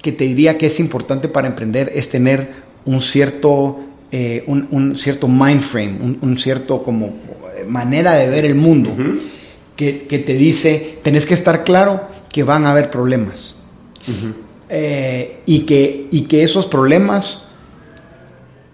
[0.00, 2.54] que te diría que es importante para emprender es tener
[2.86, 7.12] un cierto, eh, un, cierto mind frame, un, cierto como
[7.68, 8.96] manera de ver el mundo
[9.76, 9.92] que,
[10.26, 13.56] te dice, tenés que estar claro que van a haber problemas.
[15.46, 17.42] y, que, y que esos problemas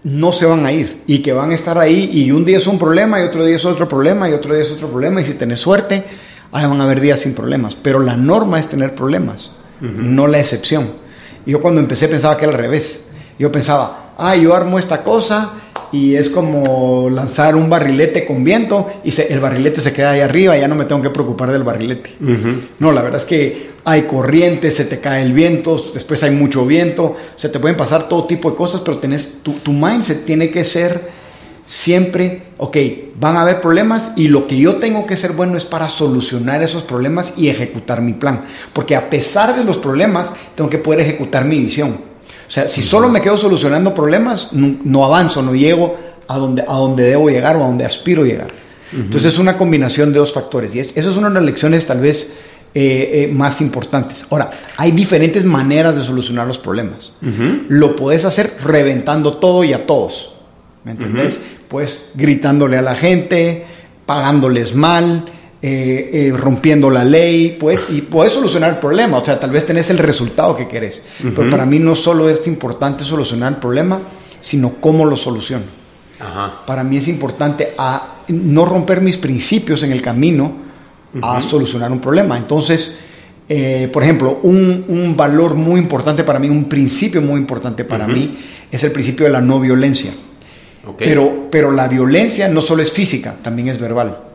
[0.03, 2.67] no se van a ir y que van a estar ahí y un día es
[2.67, 5.25] un problema y otro día es otro problema y otro día es otro problema y
[5.25, 6.05] si tenés suerte,
[6.51, 7.75] ahí van a haber días sin problemas.
[7.75, 10.91] Pero la norma es tener problemas, no la excepción.
[11.45, 13.05] Yo cuando empecé pensaba que era al revés.
[13.37, 15.53] Yo pensaba, ah, yo armo esta cosa
[15.91, 20.57] y es como lanzar un barrilete con viento y el barrilete se queda ahí arriba
[20.57, 22.11] ya no me tengo que preocupar del barrilete.
[22.79, 26.65] No, la verdad es que hay corriente, se te cae el viento, después hay mucho
[26.65, 30.51] viento, se te pueden pasar todo tipo de cosas, pero tenés, tu, tu mindset tiene
[30.51, 31.19] que ser
[31.65, 32.77] siempre, ok,
[33.19, 36.63] van a haber problemas y lo que yo tengo que ser bueno es para solucionar
[36.63, 38.45] esos problemas y ejecutar mi plan.
[38.73, 42.08] Porque a pesar de los problemas, tengo que poder ejecutar mi visión.
[42.49, 45.95] O sea, si solo me quedo solucionando problemas, no, avanzo, no llego
[46.27, 48.47] a donde, a donde debo llegar o a donde aspiro llegar.
[48.91, 50.73] Entonces es una combinación de dos factores.
[50.73, 52.33] Y eso es una de las lecciones tal vez
[52.73, 54.25] eh, eh, más importantes.
[54.31, 57.11] Ahora, hay diferentes maneras de solucionar los problemas.
[57.67, 60.33] Lo puedes hacer reventando todo y a todos.
[60.83, 61.39] ¿Me entendés?
[61.67, 63.63] Pues gritándole a la gente,
[64.07, 65.25] pagándoles mal,
[65.61, 69.65] eh, eh, rompiendo la ley, pues, y puedes solucionar el problema, o sea, tal vez
[69.65, 73.99] tenés el resultado que querés, pero para mí no solo es importante solucionar el problema,
[74.39, 75.65] sino cómo lo soluciono.
[76.65, 80.53] Para mí es importante a no romper mis principios en el camino
[81.21, 82.37] a solucionar un problema.
[82.37, 82.95] Entonces,
[83.47, 88.37] eh, por ejemplo, un, valor muy importante para mí, un principio muy importante para mí,
[88.71, 90.13] es el principio de la no violencia.
[90.97, 94.28] Pero, pero la violencia no solo es física, también es verbal.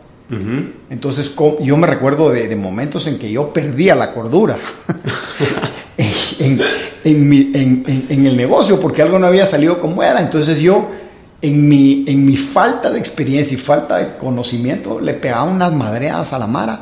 [0.91, 4.59] Entonces yo me recuerdo de, momentos en que yo perdía la cordura.
[5.99, 6.61] en,
[7.05, 10.21] en, el negocio porque algo no había salido como era.
[10.21, 10.89] Entonces yo,
[11.43, 16.33] en mi, en mi falta de experiencia y falta de conocimiento, le pegaba unas madreadas
[16.33, 16.81] a la Mara.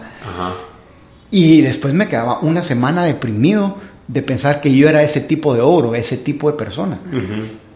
[1.31, 3.77] Y después me quedaba una semana deprimido
[4.07, 7.01] de pensar que yo era ese tipo de oro, ese tipo de persona.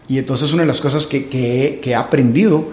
[0.07, 2.69] Y entonces una de las cosas que, que, he aprendido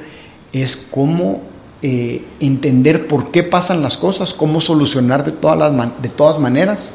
[0.53, 1.43] es cómo
[1.87, 6.89] eh, entender por qué pasan las cosas, cómo solucionar de todas, las de todas maneras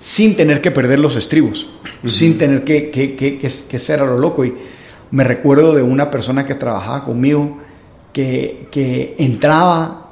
[0.00, 1.68] sin tener que perder los estribos,
[2.04, 4.44] sin tener que, que, que, ser a lo loco.
[4.44, 4.54] Y
[5.12, 7.58] me recuerdo de una persona que trabajaba conmigo
[8.12, 10.10] que, entraba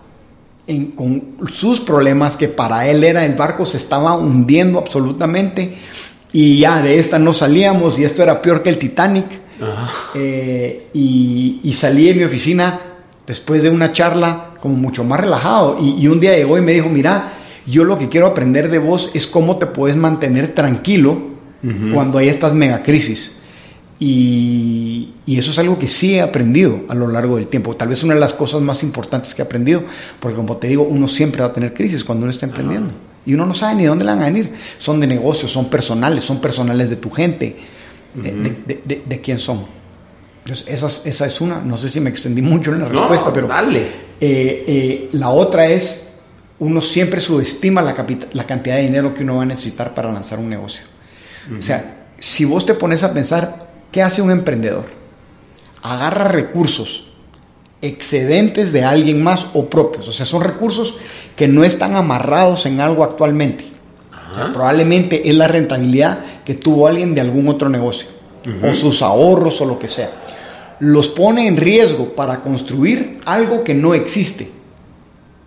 [0.69, 5.79] en, con sus problemas, que para él era el barco se estaba hundiendo absolutamente
[6.33, 9.27] y ya de esta no salíamos y esto era peor que el Titanic.
[10.15, 12.81] Eh, y, y, salí de mi oficina
[13.27, 16.73] después de una charla como mucho más relajado y, y un día llegó y me
[16.73, 17.33] dijo, mira,
[17.67, 21.37] yo lo que quiero aprender de vos es cómo te puedes mantener tranquilo
[21.93, 23.33] cuando hay estas megacrisis.
[23.99, 27.75] Y, y eso es algo que sí he aprendido a lo largo del tiempo.
[27.75, 29.83] Tal vez una de las cosas más importantes que he aprendido,
[30.21, 32.95] porque como te digo, uno siempre va a tener crisis cuando uno está emprendiendo.
[33.25, 34.53] Y uno no sabe ni dónde le van a venir.
[34.79, 37.57] Son de negocios, son personales, son personales de tu gente,
[38.15, 39.65] de, de, quién son.
[40.47, 41.61] Entonces, esa, esa, es una.
[41.61, 43.49] No sé si me extendí mucho en la respuesta, pero.
[43.49, 43.81] Dale.
[44.21, 46.07] Eh, eh, la otra es
[46.61, 50.39] uno siempre subestima la, la, cantidad de dinero que uno va a necesitar para lanzar
[50.39, 50.85] un negocio.
[51.59, 54.85] O sea, si vos te pones a pensar, ¿qué hace un emprendedor?
[55.83, 57.09] Agarra recursos
[57.83, 60.07] excedentes de alguien más o propios.
[60.07, 60.95] O sea, son recursos
[61.35, 63.65] que no están amarrados en algo actualmente.
[64.53, 68.09] probablemente es la rentabilidad que tuvo alguien de algún otro negocio.
[68.63, 70.26] O sus ahorros o lo que sea.
[70.81, 74.51] Los pone en riesgo para construir algo que no existe.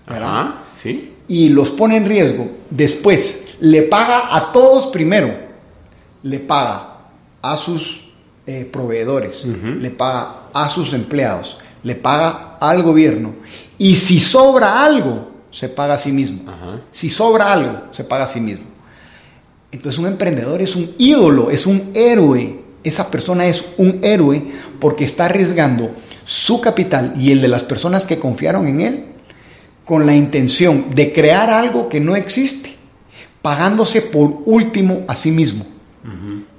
[0.07, 0.55] ¿verdad?
[1.29, 5.31] y los pone en riesgo, después le paga a todos primero,
[6.23, 6.97] le paga
[7.41, 8.09] a sus
[8.47, 13.35] eh, proveedores, le paga a sus empleados, le paga al gobierno
[13.77, 16.51] y si sobra algo, se paga a sí mismo.
[16.91, 18.65] Si sobra algo, se paga a sí mismo.
[19.71, 22.59] Entonces un emprendedor es un ídolo, es un héroe.
[22.83, 24.41] Esa persona es un héroe
[24.79, 25.91] porque está arriesgando
[26.25, 29.05] su capital y el de las personas que confiaron en él
[29.85, 32.75] con la intención de crear algo que no existe,
[33.41, 35.65] pagándose por último a sí mismo.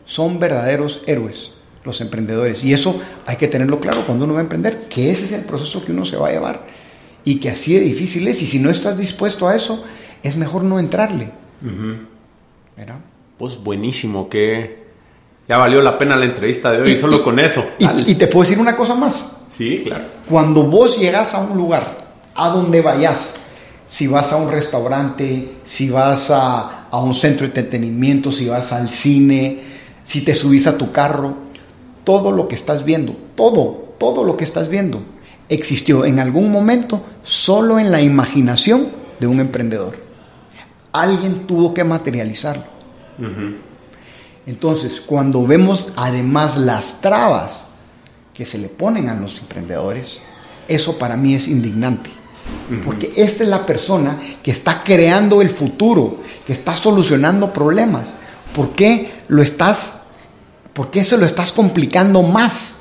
[0.05, 1.55] Son verdaderos héroes
[1.85, 2.65] los emprendedores.
[2.65, 5.43] Y eso hay que tenerlo claro cuando uno va a emprender, que ese es el
[5.43, 6.67] proceso que uno se va a llevar
[7.25, 8.43] y que así de difícil es.
[8.43, 9.85] Y si no estás dispuesto a eso,
[10.23, 11.31] es mejor no entrarle.
[13.39, 14.90] Pues buenísimo, que
[15.49, 17.65] ya valió la pena la entrevista de hoy solo con eso.
[17.79, 19.33] Y, y, te puedo decir una cosa más.
[19.57, 20.05] Sí, claro.
[20.29, 22.01] Cuando vos llegas a un lugar
[22.35, 23.35] a donde vayas.
[23.87, 28.89] Si vas a un restaurante, si vas a, un centro de entretenimiento, si vas al
[28.89, 29.61] cine,
[30.05, 31.35] si te subís a tu carro,
[32.05, 35.03] todo lo que estás viendo, todo, todo lo que estás viendo,
[35.49, 39.97] existió en algún momento solo en la imaginación de un emprendedor.
[40.93, 42.65] Alguien tuvo que materializarlo.
[44.47, 47.65] Entonces, cuando vemos además las trabas
[48.35, 50.23] que se le ponen a los emprendedores,
[50.67, 52.11] eso para mí es indignante.
[52.85, 58.09] Porque esta es la persona que está creando el futuro, que está solucionando problemas.
[58.55, 60.01] ¿Por qué lo estás,
[60.73, 62.77] por qué se lo estás complicando más?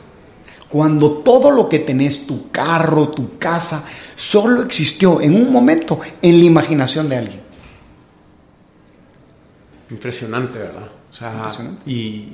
[0.70, 3.84] Cuando todo lo que tenés, tu carro, tu casa,
[4.16, 7.42] solo existió en un momento en la imaginación de alguien.
[9.90, 10.99] Impresionante, ¿verdad?
[11.12, 11.90] O sea, Impresionante.
[11.90, 12.34] Y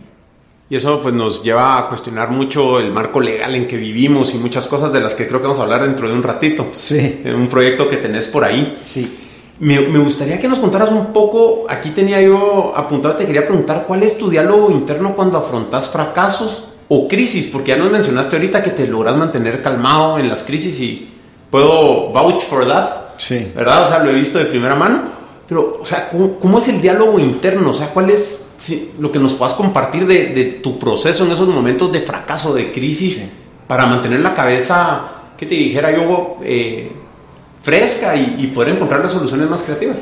[0.68, 4.40] y eso pues nos lleva a cuestionar mucho el marco legal en que vivimos y
[4.40, 6.68] muchas cosas de las que creo que vamos a hablar dentro de un ratito.
[6.72, 7.22] Sí.
[7.24, 8.82] En un proyecto que tenés por ahí.
[8.84, 9.16] Sí.
[9.60, 13.86] Me, me, gustaría que nos contaras un poco, aquí tenía yo apuntado, te quería preguntar,
[13.88, 17.48] ¿cuál es tu diálogo interno cuando afrontas fracasos o crisis?
[17.54, 21.10] Porque ya nos mencionaste ahorita que te logras mantener calmado en las crisis y
[21.52, 22.90] puedo vouch for that.
[23.18, 23.52] Sí.
[23.56, 23.84] ¿Verdad?
[23.84, 25.04] O sea, lo he visto de primera mano.
[25.48, 27.70] Pero, o sea, ¿cómo, cómo es el diálogo interno?
[27.70, 28.55] O sea, ¿cuál es
[29.00, 33.30] lo que nos puedas compartir de, tu proceso en esos momentos de fracaso, de crisis,
[33.68, 36.92] para mantener la cabeza, que te dijera yo, eh,
[37.62, 40.00] fresca y, poder encontrar las soluciones más creativas.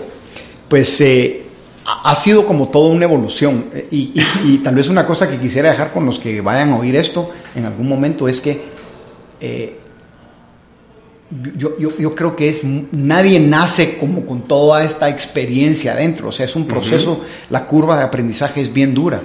[0.67, 1.43] Pues eh,
[1.86, 5.91] ha sido como toda una evolución eh, y, tal vez una cosa que quisiera dejar
[5.91, 8.73] con los que vayan a oír esto en algún momento es que
[11.55, 16.31] yo, yo, yo, creo que es nadie nace como con toda esta experiencia adentro, o
[16.31, 19.21] sea, es un proceso, la curva de aprendizaje es bien dura,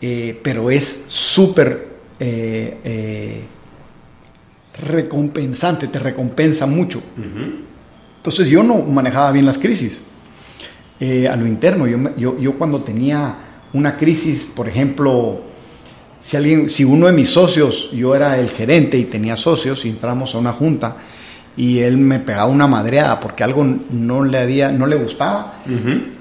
[0.00, 3.44] eh, pero es súper eh, eh,
[4.80, 7.02] recompensante, te recompensa mucho.
[8.16, 10.00] Entonces yo no manejaba bien las crisis.
[11.00, 11.86] a lo interno.
[11.86, 13.36] Yo, yo, yo cuando tenía
[13.72, 15.40] una crisis, por ejemplo,
[16.20, 19.88] si alguien, si uno de mis socios, yo era el gerente y tenía socios y
[19.88, 20.96] entramos a una junta
[21.56, 25.58] y él me pegaba una madreada porque algo no le había, no le gustaba,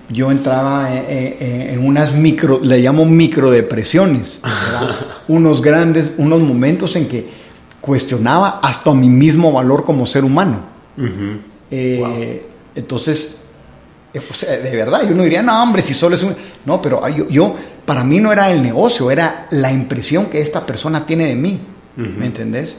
[0.10, 4.42] yo entraba en, unas micro, le llamo microdepresiones,
[5.28, 7.30] unos grandes, unos momentos en que
[7.80, 10.60] cuestionaba hasta mi mismo valor como ser humano.
[11.72, 13.42] Eh, entonces,
[14.14, 14.22] eh,
[14.64, 16.36] de verdad, yo no diría, no, hombre, si solo es un...
[16.66, 20.66] No, pero yo, yo, para mí no era el negocio, era la impresión que esta
[20.66, 21.60] persona tiene de mí,
[21.96, 22.78] ¿me entendés?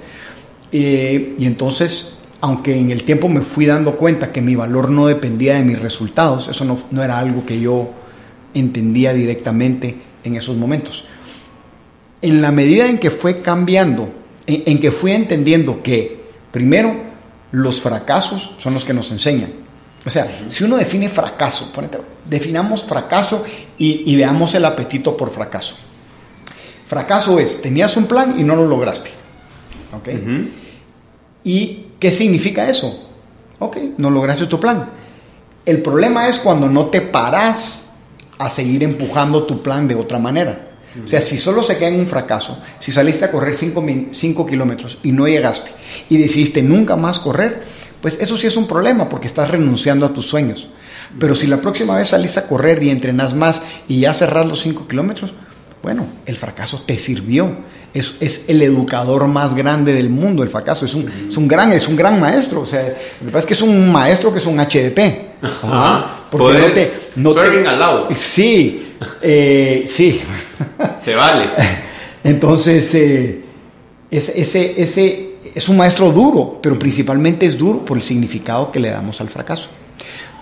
[0.70, 5.07] Eh, y entonces, aunque en el tiempo me fui dando cuenta que mi valor no
[5.07, 7.90] dependía de mis resultados, eso no, no era algo que yo
[8.52, 11.07] entendía directamente en esos momentos.
[12.20, 14.12] En la medida en que fue cambiando,
[14.46, 16.94] en, en que fui entendiendo que, primero,
[17.50, 19.62] los fracasos son los que nos enseñan
[20.05, 21.72] o sea, si uno define fracaso,
[22.24, 23.44] definamos fracaso
[23.78, 25.76] y, veamos el apetito por fracaso.
[26.87, 29.11] Fracaso es, tenías un plan y no lo lograste.
[29.96, 30.09] ¿Ok?
[31.44, 33.10] ¿Y qué significa eso?
[33.60, 34.88] Ok, no lograste tu plan.
[35.64, 37.82] El problema es cuando no te paras
[38.40, 40.70] a seguir empujando tu plan de otra manera.
[41.04, 44.98] O sea, si solo se queda en un fracaso, si saliste a correr 5 kilómetros
[45.04, 45.70] y no llegaste
[46.08, 47.62] y decidiste nunca más correr,
[48.00, 50.66] pues eso sí es un problema porque estás renunciando a tus sueños.
[51.20, 54.60] Pero si la próxima vez salís a correr y entrenas más y ya cerras los
[54.62, 55.34] 5 kilómetros,
[55.82, 57.72] bueno, el fracaso te sirvió.
[57.92, 60.86] Es, es, el educador más grande del mundo, el fracaso.
[60.86, 62.62] Es un, es un, gran, es un gran maestro.
[62.62, 64.98] O sea, lo que pasa es que es un maestro que es un HDP.
[66.30, 70.20] porque no te, no te, Sí, eh, sí.
[71.00, 71.50] Se vale.
[72.24, 73.42] Entonces, eh,
[74.10, 78.90] ese, ese es un maestro duro, pero principalmente es duro por el significado que le
[78.90, 79.68] damos al fracaso.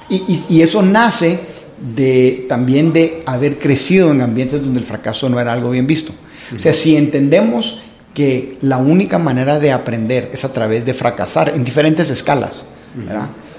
[0.09, 1.39] Y, eso nace
[1.81, 6.13] de, también de haber crecido en ambientes donde el fracaso no era algo bien visto.
[6.55, 7.81] O sea, si entendemos
[8.15, 12.65] que la única manera de aprender es a través de fracasar en diferentes escalas,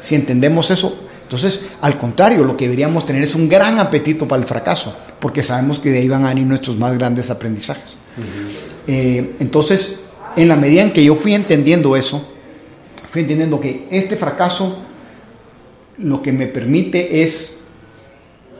[0.01, 4.41] si entendemos eso, entonces, al contrario, lo que deberíamos tener es un gran apetito para
[4.41, 7.95] el fracaso, porque sabemos que de ahí van a venir nuestros más grandes aprendizajes.
[8.85, 10.01] Eh, entonces,
[10.35, 12.29] en la medida en que yo fui entendiendo eso,
[13.09, 14.79] fui entendiendo que este fracaso
[15.97, 17.60] lo que me permite es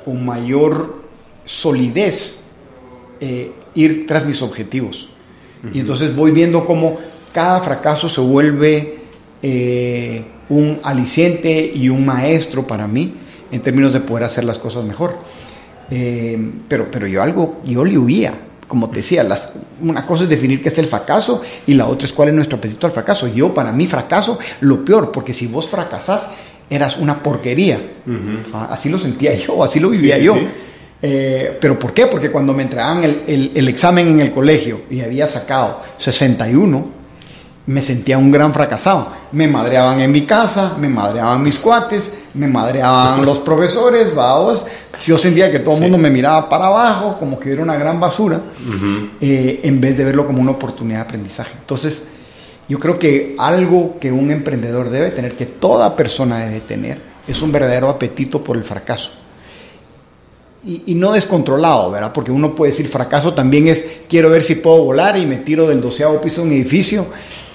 [0.04, 1.02] con mayor
[1.46, 2.42] solidez
[3.20, 5.08] eh, ir tras mis objetivos.
[5.74, 6.98] Y entonces voy viendo cómo
[7.32, 9.00] cada fracaso se vuelve
[9.44, 13.14] eh, un aliciente y un maestro para mí
[13.52, 15.18] en términos de poder hacer las cosas mejor.
[15.92, 18.34] Eh, pero, pero yo algo, yo le huía
[18.72, 22.08] como te decía, las, una cosa es definir qué es el fracaso y la otra
[22.08, 23.28] es cuál es nuestro apetito al fracaso.
[23.28, 26.32] Yo, para mí, fracaso, lo peor, porque si vos fracasás,
[26.71, 27.79] eras una porquería.
[28.53, 30.36] Ah, así lo sentía yo, así lo vivía yo.
[31.03, 32.07] Eh, ¿Pero por qué?
[32.07, 36.88] Porque cuando me entregaban el, el, examen en el colegio y había sacado 61,
[37.67, 39.12] me sentía un gran fracasado.
[39.31, 44.65] Me madreaban en mi casa, me madreaban mis cuates, me madreaban los profesores, vamos
[45.05, 47.99] yo sentía que todo el mundo me miraba para abajo, como que era una gran
[47.99, 48.39] basura,
[49.19, 51.53] eh, en vez de verlo como una oportunidad de aprendizaje.
[51.60, 52.07] Entonces,
[52.71, 57.41] yo creo que algo que un emprendedor debe tener, que toda persona debe tener, es
[57.41, 59.10] un verdadero apetito por el fracaso.
[60.63, 62.13] Y, no descontrolado, ¿verdad?
[62.13, 65.67] Porque uno puede decir fracaso también es quiero ver si puedo volar y me tiro
[65.67, 67.07] del doceavo piso de un edificio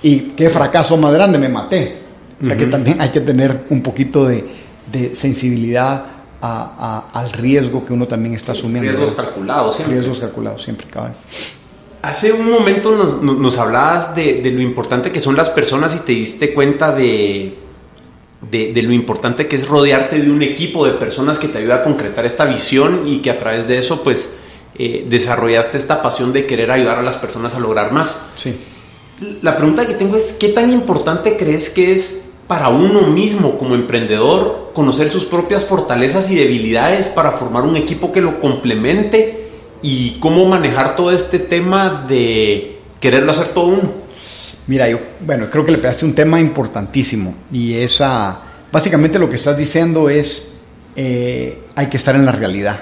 [0.02, 1.96] y qué fracaso más grande, me maté.
[2.42, 4.44] O sea que también hay que tener un poquito de,
[4.92, 6.05] de sensibilidad
[6.42, 8.90] al riesgo que uno también está asumiendo.
[8.90, 9.96] Riesgos calculados siempre.
[9.96, 11.14] Riesgos calculados siempre, cabal.
[12.03, 16.13] Hace un momento nos, nos, hablabas de, lo importante que son las personas y te
[16.13, 17.59] diste cuenta de,
[18.43, 21.85] de, lo importante que es rodearte de un equipo de personas que te ayuda a
[21.85, 24.37] concretar esta visión y que a través de eso pues
[24.77, 28.27] eh, desarrollaste esta pasión de querer ayudar a las personas a lograr más.
[28.37, 28.55] Sí.
[29.43, 33.75] La pregunta que tengo es, ¿qué tan importante crees que es para uno mismo como
[33.75, 39.46] emprendedor, conocer sus propias fortalezas y debilidades para formar un equipo que lo complemente
[39.87, 43.92] y cómo manejar todo este tema de quererlo hacer todo uno.
[44.66, 48.40] Mira, yo, bueno, creo que le pegaste un tema importantísimo y esa,
[48.73, 50.52] básicamente lo que estás diciendo es,
[50.96, 52.81] eh, hay que estar en la realidad.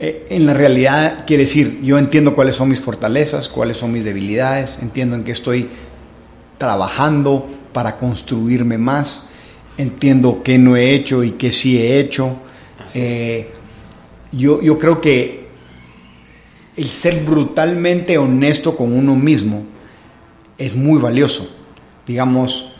[0.00, 4.02] Eh, en la realidad quiere decir, yo entiendo cuáles son mis fortalezas, cuáles son mis
[4.02, 5.68] debilidades, entiendo en qué estoy
[6.56, 9.26] trabajando, para construirme más,
[9.76, 12.38] entiendo qué no he hecho y qué sí he hecho.
[12.94, 13.52] Eh,
[14.36, 15.44] yo, yo creo que
[16.76, 19.64] el ser brutalmente honesto con uno mismo
[20.58, 21.48] es muy valioso.
[22.06, 22.72] Digamos,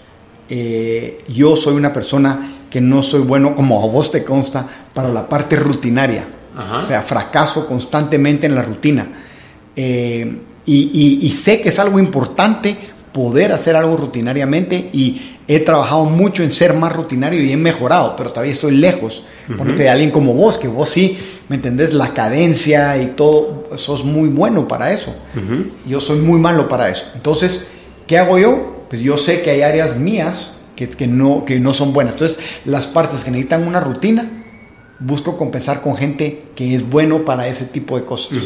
[0.48, 5.08] eh, yo soy una persona que no soy bueno, como a vos te consta, para
[5.08, 6.28] la parte rutinaria.
[6.80, 9.08] O sea, fracaso constantemente en la rutina.
[9.74, 12.76] Eh, y, sé que es algo importante
[13.12, 18.16] poder hacer algo rutinariamente y he trabajado mucho en ser más rutinario y he mejorado,
[18.16, 19.22] pero todavía estoy lejos.
[19.58, 21.18] Porque de alguien como vos, que vos sí,
[21.48, 21.92] ¿me entendés?
[21.92, 25.14] La cadencia y todo, sos muy bueno para eso.
[25.86, 27.04] Yo soy muy malo para eso.
[27.14, 27.68] Entonces,
[28.06, 28.86] ¿qué hago yo?
[28.88, 32.14] Pues yo sé que hay áreas mías que, que, no, que no son buenas.
[32.14, 34.44] Entonces, las partes que necesitan una rutina,
[34.98, 38.38] busco compensar con gente que es bueno para ese tipo de cosas.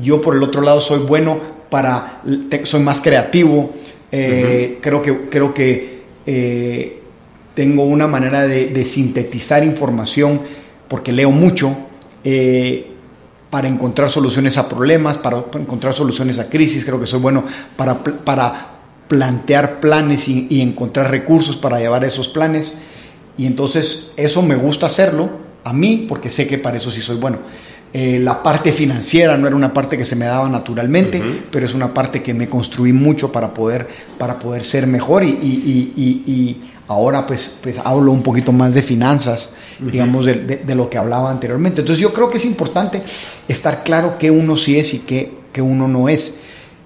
[0.00, 2.22] Yo por el otro lado soy bueno para,
[2.64, 3.72] soy más creativo,
[4.12, 7.00] eh, creo que, creo que eh,
[7.54, 10.40] tengo una manera de, sintetizar información
[10.88, 11.76] porque leo mucho
[12.24, 12.86] eh,
[13.50, 17.44] para encontrar soluciones a problemas, para encontrar soluciones a crisis, creo que soy bueno
[17.76, 18.70] para, para
[19.08, 22.74] plantear planes y, y encontrar recursos para llevar esos planes.
[23.36, 25.30] Y entonces eso me gusta hacerlo
[25.64, 27.38] a mí porque sé que para eso sí soy bueno.
[27.92, 31.20] Eh, la parte financiera no era una parte que se me daba naturalmente,
[31.50, 35.28] pero es una parte que me construí mucho para poder, para poder ser mejor y,
[35.28, 40.98] y, ahora pues, pues hablo un poquito más de finanzas, digamos, de, de, lo que
[40.98, 41.80] hablaba anteriormente.
[41.80, 43.02] Entonces yo creo que es importante
[43.48, 46.34] estar claro qué uno sí es y qué, qué uno no es.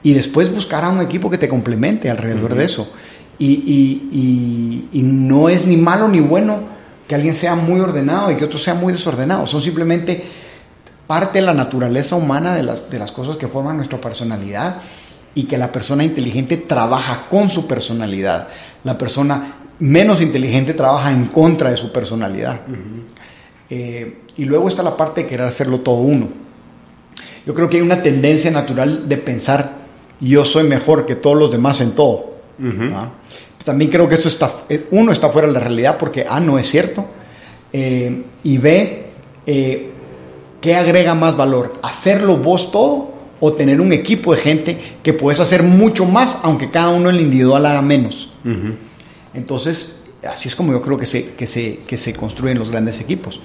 [0.02, 2.90] Y después buscar a un equipo que te complemente alrededor de eso.
[3.38, 6.60] Y, no es ni malo ni bueno
[7.08, 9.46] que alguien sea muy ordenado y que otro sea muy desordenado.
[9.46, 10.24] Son simplemente
[11.06, 14.76] parte de la naturaleza humana de las, de las cosas que forman nuestra personalidad
[15.34, 18.48] y que la persona inteligente trabaja con su personalidad.
[18.84, 22.60] La persona menos inteligente trabaja en contra de su personalidad.
[23.68, 26.28] Eh, y luego está la parte de querer hacerlo todo uno.
[27.46, 29.84] Yo creo que hay una tendencia natural de pensar
[30.20, 32.34] yo soy mejor que todos los demás en todo.
[33.64, 36.58] También creo que esto está, eh, uno está fuera de la realidad porque A no
[36.58, 37.06] es cierto
[37.72, 39.06] eh, y B
[40.64, 41.74] ¿Qué agrega más valor?
[41.82, 46.70] ¿Hacerlo vos todo o tener un equipo de gente que puedes hacer mucho más aunque
[46.70, 48.32] cada uno en el individual haga menos?
[49.34, 52.98] Entonces, así es como yo creo que se, que, se, que se construyen los grandes
[52.98, 53.40] equipos.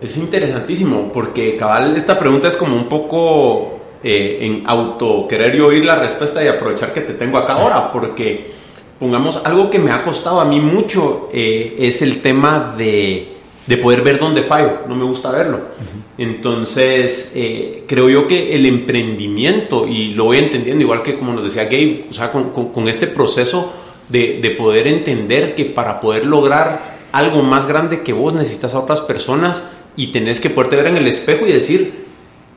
[0.00, 5.66] Es interesantísimo porque, cabal, esta pregunta es como un poco eh, en auto querer yo
[5.66, 8.52] oír la respuesta y aprovechar que te tengo acá ahora, porque
[8.98, 13.33] pongamos algo que me ha costado a mí mucho eh, es el tema de
[13.66, 15.60] de poder ver dónde fallo, no me gusta verlo.
[16.18, 21.44] Entonces, eh, creo yo que el emprendimiento, y lo voy entendiendo, igual que como nos
[21.44, 23.72] decía Gabe, o sea, con, este proceso
[24.08, 28.80] de, de, poder entender que para poder lograr algo más grande que vos necesitas a
[28.80, 29.64] otras personas
[29.96, 32.03] y tenés que poderte ver en el espejo y decir,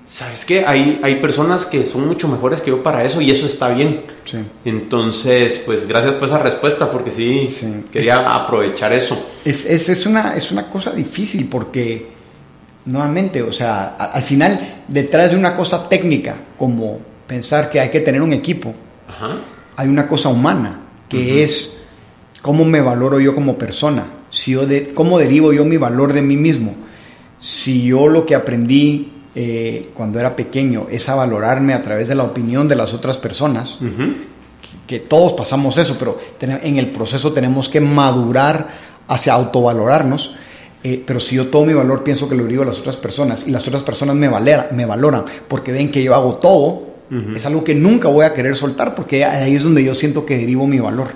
[0.08, 0.66] ¿sabes qué?
[0.66, 4.04] Hay, hay personas que son mucho mejores que yo para eso y eso está bien.
[4.66, 7.48] Entonces, pues gracias por esa respuesta porque sí,
[7.92, 9.28] quería aprovechar eso.
[9.46, 12.08] Es, es, es, una, es una cosa difícil porque,
[12.86, 18.00] nuevamente, o sea, al final, detrás de una cosa técnica como pensar que hay que
[18.00, 18.74] tener un equipo,
[19.76, 20.80] hay una cosa humana
[21.10, 21.82] que es
[22.42, 26.22] cómo me valoro yo como persona, si yo de, cómo derivo yo mi valor de
[26.22, 26.76] mí mismo.
[27.40, 32.16] Si yo lo que aprendí eh, cuando era pequeño es a valorarme a través de
[32.16, 33.78] la opinión de las otras personas,
[34.88, 38.68] que, todos pasamos eso, pero en el proceso tenemos que madurar
[39.08, 40.34] hacia autovalorarnos.
[40.84, 43.48] Eh, pero si yo todo mi valor pienso que lo derivo a las otras personas
[43.48, 46.88] y las otras personas me, valera, me valoran porque ven que yo hago todo,
[47.36, 50.36] es algo que nunca voy a querer soltar porque ahí es donde yo siento que
[50.36, 51.10] derivo mi valor.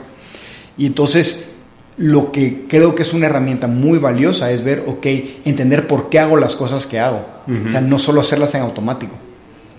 [0.77, 1.50] Y entonces
[1.97, 5.05] lo que creo que es una herramienta muy valiosa es ver, ok,
[5.45, 7.25] entender por qué hago las cosas que hago.
[7.67, 9.13] O sea, no solo hacerlas en automático.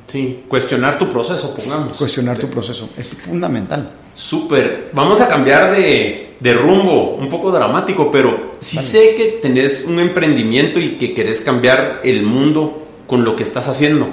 [0.07, 1.97] Sí, cuestionar tu proceso, pongamos.
[1.97, 3.93] Cuestionar tu proceso, es fundamental.
[4.15, 4.91] Súper.
[4.93, 9.99] Vamos a cambiar de, de, rumbo, un poco dramático, pero sí sé que tenés un
[9.99, 14.09] emprendimiento y que querés cambiar el mundo con lo que estás haciendo.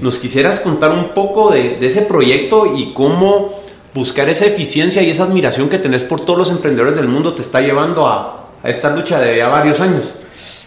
[0.00, 3.60] ¿Nos quisieras contar un poco de, de ese proyecto y cómo
[3.94, 7.42] buscar esa eficiencia y esa admiración que tenés por todos los emprendedores del mundo te
[7.42, 10.14] está llevando a, esta lucha de ya varios años.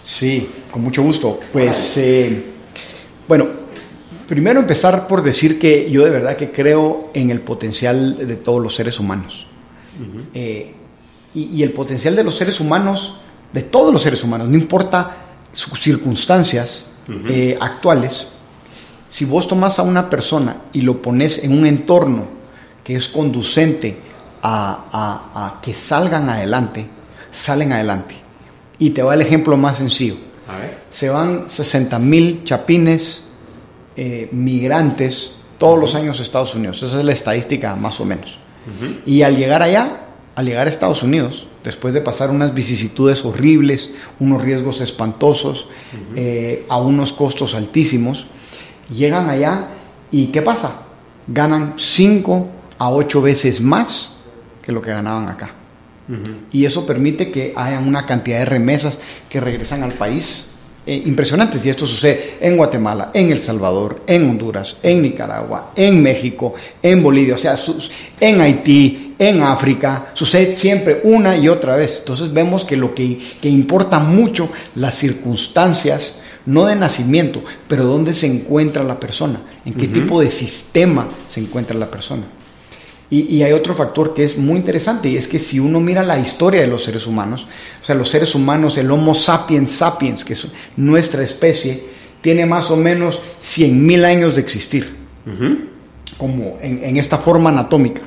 [0.04, 1.40] Sí, con mucho gusto.
[1.52, 2.44] Pues, eh,
[3.28, 3.48] bueno,
[4.28, 8.62] primero empezar por decir que yo de verdad que creo en el potencial de todos
[8.62, 9.48] los seres humanos.
[10.34, 10.74] Eh,
[11.34, 13.18] y, el potencial de los seres humanos,
[13.54, 15.18] de todos los seres humanos, no importa
[15.54, 16.90] sus circunstancias
[17.30, 18.28] eh, actuales,
[19.10, 22.28] si vos tomás a una persona y lo pones en un entorno
[22.86, 23.98] que es conducente
[24.44, 26.88] a, que salgan adelante,
[27.32, 28.16] salen adelante.
[28.78, 30.16] Y te va el ejemplo más sencillo.
[30.92, 33.26] Se van 60 mil chapines
[33.98, 36.84] eh, migrantes todos los años a Estados Unidos.
[36.84, 38.38] Esa es la estadística más o menos.
[39.06, 40.02] Y al llegar allá,
[40.36, 45.68] al llegar a Estados Unidos, después de pasar unas vicisitudes horribles, unos riesgos espantosos,
[46.16, 48.28] eh, a unos costos altísimos,
[48.94, 49.70] llegan allá
[50.12, 50.84] y ¿qué pasa?
[51.28, 54.18] Ganan 5 a 8 veces más
[54.62, 55.52] que lo que ganaban acá.
[56.52, 60.48] Y eso permite que haya una cantidad de remesas que regresan al país
[60.86, 61.66] eh, impresionantes.
[61.66, 67.02] Y esto sucede en Guatemala, en El Salvador, en Honduras, en Nicaragua, en México, en
[67.02, 67.56] Bolivia, o sea,
[68.20, 70.12] en Haití, en África.
[70.14, 71.98] Sucede siempre una y otra vez.
[72.02, 78.14] Entonces vemos que lo que, que importa mucho las circunstancias, no de nacimiento, pero dónde
[78.14, 82.26] se encuentra la persona, en qué tipo de sistema se encuentra la persona.
[83.10, 86.18] Y, hay otro factor que es muy interesante y es que si uno mira la
[86.18, 87.46] historia de los seres humanos,
[87.82, 91.84] o sea, los seres humanos, el Homo sapiens sapiens, que es nuestra especie,
[92.22, 94.96] tiene más o menos 100.000 años de existir,
[96.18, 98.02] como en, esta forma anatómica.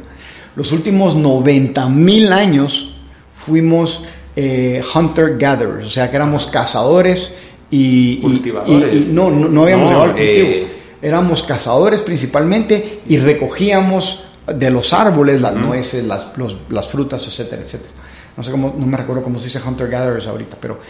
[0.56, 2.92] Los últimos 90.000 años
[3.36, 4.02] fuimos
[4.34, 7.30] eh, hunter-gatherers, o sea, que éramos cazadores
[7.70, 8.16] y...
[8.16, 9.06] Cultivadores.
[9.08, 10.48] no, no, habíamos llegado al cultivo.
[10.48, 10.66] Eh,
[11.02, 14.24] éramos cazadores principalmente y recogíamos
[14.54, 16.26] de los árboles, las nueces, las,
[16.68, 17.92] las, frutas, etcétera, etcétera.
[18.36, 20.80] No sé cómo, no me recuerdo cómo se dice hunter gatherers ahorita, pero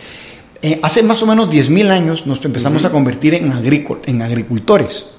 [0.60, 3.52] eh, hace más o menos 10.000 años nos empezamos a convertir en,
[4.06, 5.10] en agricultores.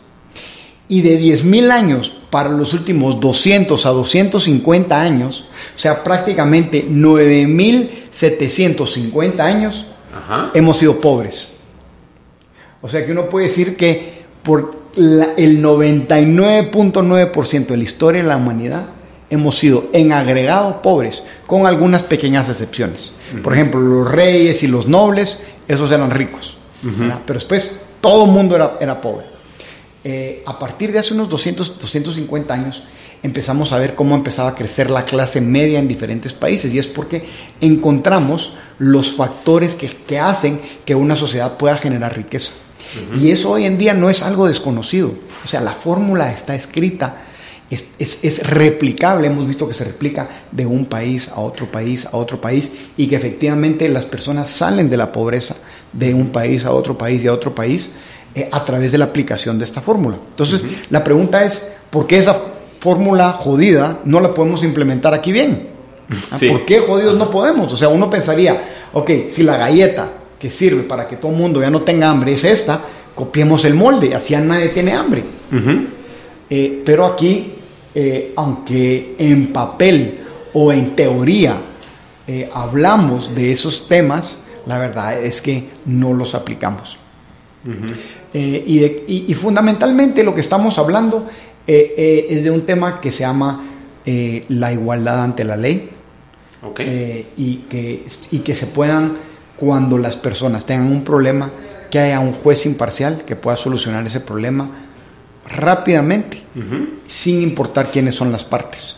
[0.87, 9.39] Y de 10.000 años para los últimos 200 a 250 años, o sea, prácticamente 9.750
[9.39, 9.85] años,
[10.53, 11.53] hemos sido pobres.
[12.81, 18.37] O sea que uno puede decir que por el 99.9% de la historia de la
[18.37, 18.87] humanidad
[19.29, 23.13] hemos sido en agregado pobres, con algunas pequeñas excepciones.
[23.43, 26.57] Por ejemplo, los reyes y los nobles, esos eran ricos.
[27.25, 29.27] Pero después todo el mundo era, era pobre.
[30.03, 32.83] Eh, a partir de hace unos 200, 250 años,
[33.21, 36.73] empezamos a ver cómo empezaba a crecer la clase media en diferentes países.
[36.73, 37.25] Y es porque
[37.61, 42.53] encontramos los factores que, que hacen que una sociedad pueda generar riqueza.
[43.19, 45.13] Y eso hoy en día no es algo desconocido.
[45.43, 47.23] O sea, la fórmula está escrita,
[47.69, 49.27] es, es, replicable.
[49.27, 53.07] Hemos visto que se replica de un país a otro país, a otro país, y
[53.07, 55.55] que efectivamente las personas salen de la pobreza
[55.93, 57.91] de un país a otro país y a otro país
[58.35, 60.17] eh, a través de la aplicación de esta fórmula.
[60.29, 62.39] Entonces, la pregunta es, ¿por qué esa
[62.79, 65.69] fórmula jodida no la podemos implementar aquí bien?
[66.49, 67.71] ¿Por qué jodidos no podemos?
[67.71, 70.09] O sea, uno pensaría, ok, si la galleta
[70.39, 72.81] que sirve para que todo el mundo ya no tenga hambre es esta,
[73.13, 75.23] copiemos el molde, así ya nadie tiene hambre.
[76.49, 77.51] Eh, pero aquí,
[77.93, 80.19] eh, aunque en papel
[80.53, 81.57] o en teoría
[82.25, 86.97] eh, hablamos de esos temas, la verdad es que no los aplicamos.
[88.33, 91.27] y, fundamentalmente lo que estamos hablando
[91.67, 93.65] es de un tema que se llama
[94.05, 95.89] la igualdad ante la ley.
[97.37, 99.28] y, que, y que se puedan
[99.59, 101.49] cuando las personas tengan un problema,
[101.89, 104.69] que haya un juez imparcial que pueda solucionar ese problema
[105.47, 106.43] rápidamente,
[107.07, 108.97] sin importar quiénes son las partes.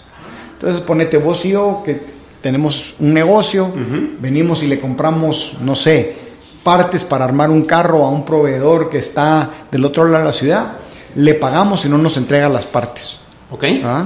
[0.53, 2.01] Entonces, ponete vos y yo, que
[2.41, 3.72] tenemos un negocio,
[4.20, 6.16] venimos y le compramos, no sé,
[6.64, 10.34] partes para armar un carro a un proveedor que está del otro lado de la
[10.34, 10.72] ciudad,
[11.16, 13.20] le pagamos y no nos entrega las partes.
[13.49, 13.64] Ok.
[13.84, 14.05] ¿Ah?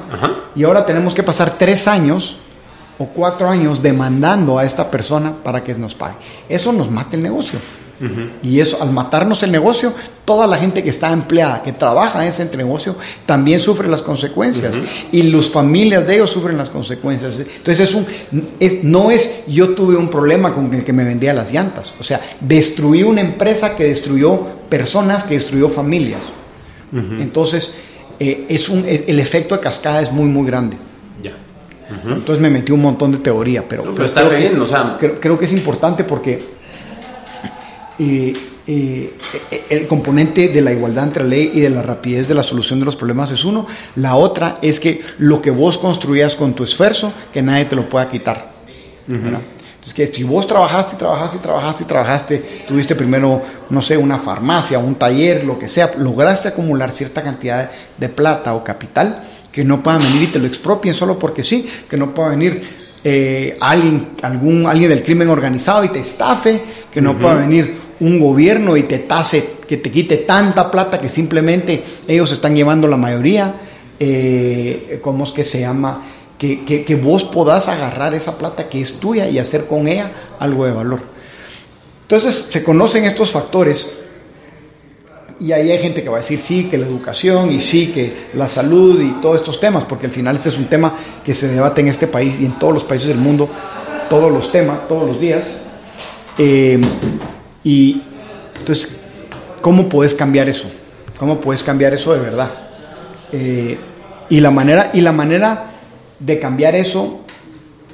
[0.56, 2.38] Y ahora tenemos que pasar tres años
[2.98, 6.16] o cuatro años demandando a esta persona para que nos pague.
[6.48, 7.60] Eso nos mata el negocio.
[8.44, 9.94] Y eso, al matarnos el negocio,
[10.26, 14.74] toda la gente que está empleada, que trabaja en ese negocio, también sufre las consecuencias.
[15.12, 17.36] Y las familias de ellos sufren las consecuencias.
[17.40, 18.06] Entonces, es un,
[18.84, 21.94] no es yo tuve un problema con el que me vendía las llantas.
[22.00, 26.24] O sea, destruí una empresa que destruyó personas, que destruyó familias.
[26.92, 27.74] Entonces,
[28.20, 30.78] eh, es un, el efecto de cascada es muy, muy grande.
[31.90, 34.98] Entonces me metí un montón de teoría, pero, está bien, o sea...
[34.98, 36.56] creo, que es importante porque
[38.00, 38.34] eh,
[38.68, 39.14] eh,
[39.70, 42.80] el componente de la igualdad entre la ley y de la rapidez de la solución
[42.80, 43.68] de los problemas es uno.
[43.96, 47.88] La otra es que lo que vos construías con tu esfuerzo, que nadie te lo
[47.88, 48.54] pueda quitar.
[49.08, 54.96] Entonces, que si vos trabajaste, trabajaste, trabajaste, trabajaste, tuviste primero, no sé, una farmacia, un
[54.96, 59.24] taller, lo que sea, lograste acumular cierta cantidad de plata o capital,
[59.56, 62.62] que no puedan venir y te lo expropien solo porque sí, que no pueda venir
[63.02, 68.20] eh, alguien, algún, alguien del crimen organizado y te estafe, que no pueda venir un
[68.20, 72.98] gobierno y te tase, que te quite tanta plata que simplemente ellos están llevando la
[72.98, 73.56] mayoría,
[73.98, 76.02] eh, ¿cómo es que se llama?
[76.38, 80.66] Que, que, vos podás agarrar esa plata que es tuya y hacer con ella algo
[80.66, 81.00] de valor.
[82.02, 83.90] Entonces se conocen estos factores
[85.40, 88.28] y ahí hay gente que va a decir sí, que la educación y sí, que
[88.34, 91.48] la salud y todos estos temas, porque al final este es un tema que se
[91.50, 93.50] debate en este país y en todos los países del mundo,
[94.10, 95.46] todos los temas, todos los días.
[96.38, 96.80] Eh,
[97.64, 98.02] y
[98.60, 98.96] entonces,
[99.62, 100.68] ¿cómo puedes cambiar eso?
[101.18, 102.52] ¿Cómo puedes cambiar eso de verdad?
[103.32, 103.78] Eh,
[104.30, 105.66] y, la manera, y la manera
[106.20, 107.22] de cambiar eso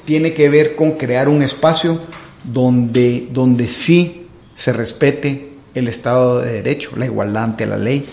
[0.06, 2.00] tiene que ver con crear un espacio
[2.44, 8.08] donde, donde sí se respete el Estado de Derecho, la igualdad ante la ley,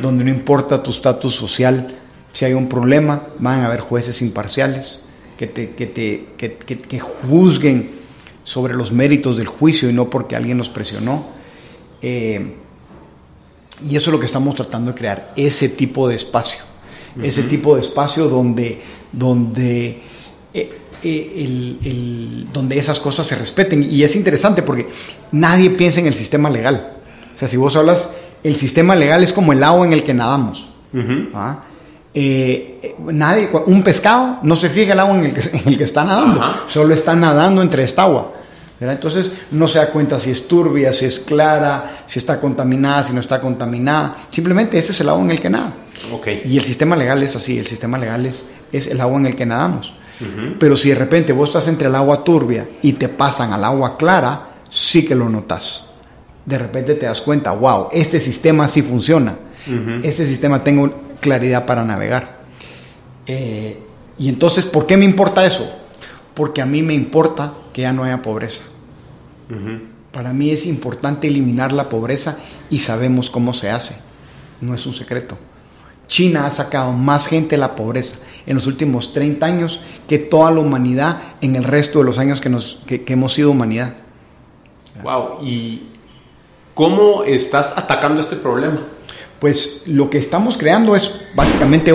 [0.00, 1.96] donde no importa tu estatus social,
[2.32, 5.00] si hay un problema, van a haber jueces imparciales
[5.36, 7.92] que, te, que, te, que, que, juzguen
[8.44, 11.28] sobre los méritos del juicio y no porque alguien los presionó.
[12.02, 12.56] Eh,
[13.88, 16.60] y eso es lo que estamos tratando de crear, ese tipo de espacio,
[17.22, 20.02] ese tipo de espacio donde, donde,
[20.52, 23.82] eh, eh, el, donde esas cosas se respeten.
[23.82, 24.88] Y es interesante porque
[25.32, 26.99] nadie piensa en el sistema legal.
[27.40, 28.10] O sea, si vos hablas,
[28.44, 30.68] el sistema legal es como el agua en el que nadamos.
[33.06, 36.04] nadie, un pescado no se fija el agua en el que, en el que está
[36.04, 36.38] nadando,
[36.68, 38.34] solo está nadando entre esta agua.
[38.78, 43.14] Entonces no se da cuenta si es turbia, si es clara, si está contaminada, si
[43.14, 44.16] no está contaminada.
[44.30, 45.72] Simplemente ese es el agua en el que nada.
[46.12, 46.42] Okay.
[46.44, 49.34] Y el sistema legal es así, el sistema legal es, es el agua en el
[49.34, 49.94] que nadamos.
[50.58, 53.96] Pero si de repente vos estás entre el agua turbia y te pasan al agua
[53.96, 55.86] clara, sí que lo notas
[56.50, 59.36] de repente te das cuenta, wow, este sistema sí funciona,
[60.02, 62.40] este sistema tengo claridad para navegar.
[63.26, 63.78] Eh,
[64.18, 65.70] y entonces, ¿por qué me importa eso?
[66.34, 68.62] Porque a mí me importa que ya no haya pobreza.
[70.12, 72.38] Para mí es importante eliminar la pobreza
[72.68, 73.96] y sabemos cómo se hace.
[74.60, 75.38] No es un secreto.
[76.06, 80.50] China ha sacado más gente de la pobreza en los últimos 30 años que toda
[80.50, 83.94] la humanidad en el resto de los años que, nos, que hemos sido humanidad.
[85.02, 85.82] Wow, y
[86.80, 88.80] ¿Cómo estás atacando este problema?
[89.38, 91.92] Pues lo que estamos creando es básicamente,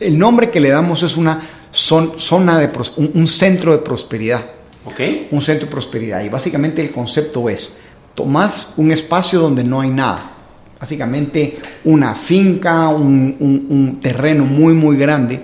[0.00, 1.40] el nombre que le damos es una
[1.70, 4.46] zona de, un, centro de prosperidad.
[4.84, 5.28] Okay.
[5.30, 6.24] Un centro de prosperidad.
[6.24, 7.70] Y básicamente el concepto es,
[8.16, 10.32] tomás un espacio donde no hay nada.
[10.80, 15.40] Básicamente una finca, un, terreno muy, muy grande.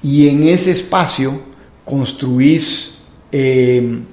[0.00, 1.42] Y en ese espacio
[1.84, 2.98] construís...
[3.32, 4.04] Eh,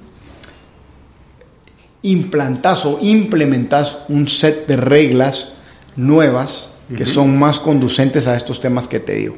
[2.10, 5.52] implantas o implementas un set de reglas
[5.96, 9.36] nuevas que son más conducentes a estos temas que te digo.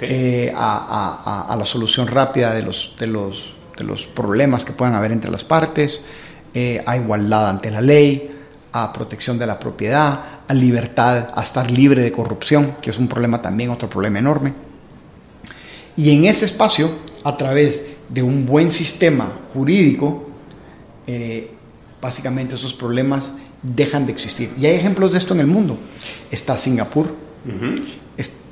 [0.00, 5.12] Eh, a, la solución rápida de los, de, los, de los problemas que puedan haber
[5.12, 6.00] entre las partes,
[6.54, 8.30] eh, a igualdad ante la ley,
[8.72, 13.08] a protección de la propiedad, a libertad, a estar libre de corrupción, que es un
[13.08, 14.54] problema también, otro problema enorme.
[15.96, 16.90] Y en ese espacio,
[17.24, 20.30] a través de un buen sistema jurídico,
[21.06, 21.50] eh,
[22.00, 23.32] básicamente esos problemas
[23.62, 24.52] dejan de existir.
[24.58, 25.78] Y hay ejemplos de esto en el mundo.
[26.30, 27.14] Está Singapur.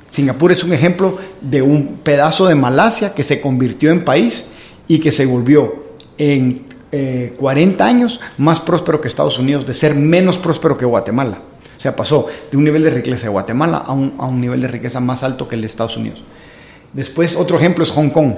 [0.09, 4.47] Singapur es un ejemplo de un pedazo de Malasia que se convirtió en país
[4.87, 6.65] y que se volvió en
[7.37, 11.39] 40 eh, años más próspero que Estados Unidos, de ser menos próspero que Guatemala.
[11.77, 14.59] O sea, pasó de un nivel de riqueza de Guatemala a un, a un nivel
[14.61, 16.21] de riqueza más alto que el de Estados Unidos.
[16.91, 18.33] Después, otro ejemplo es Hong Kong.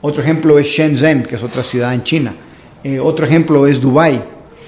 [0.00, 2.34] Otro ejemplo es Shenzhen, que es otra ciudad en China.
[2.82, 4.20] Eh, otro ejemplo es Dubái.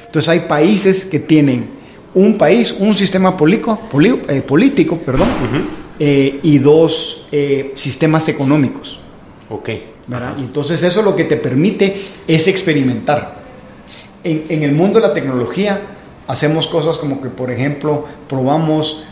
[0.07, 1.71] Entonces hay países que tienen
[2.15, 3.79] un país, un sistema político,
[4.29, 5.29] eh, político perdón,
[5.99, 7.27] eh, y dos
[7.75, 8.99] sistemas económicos.
[9.49, 9.69] Ok.
[9.69, 13.41] Y entonces eso lo que te permite es experimentar.
[14.25, 15.81] En, en, el mundo de la tecnología
[16.27, 19.05] hacemos cosas como que, por ejemplo, probamos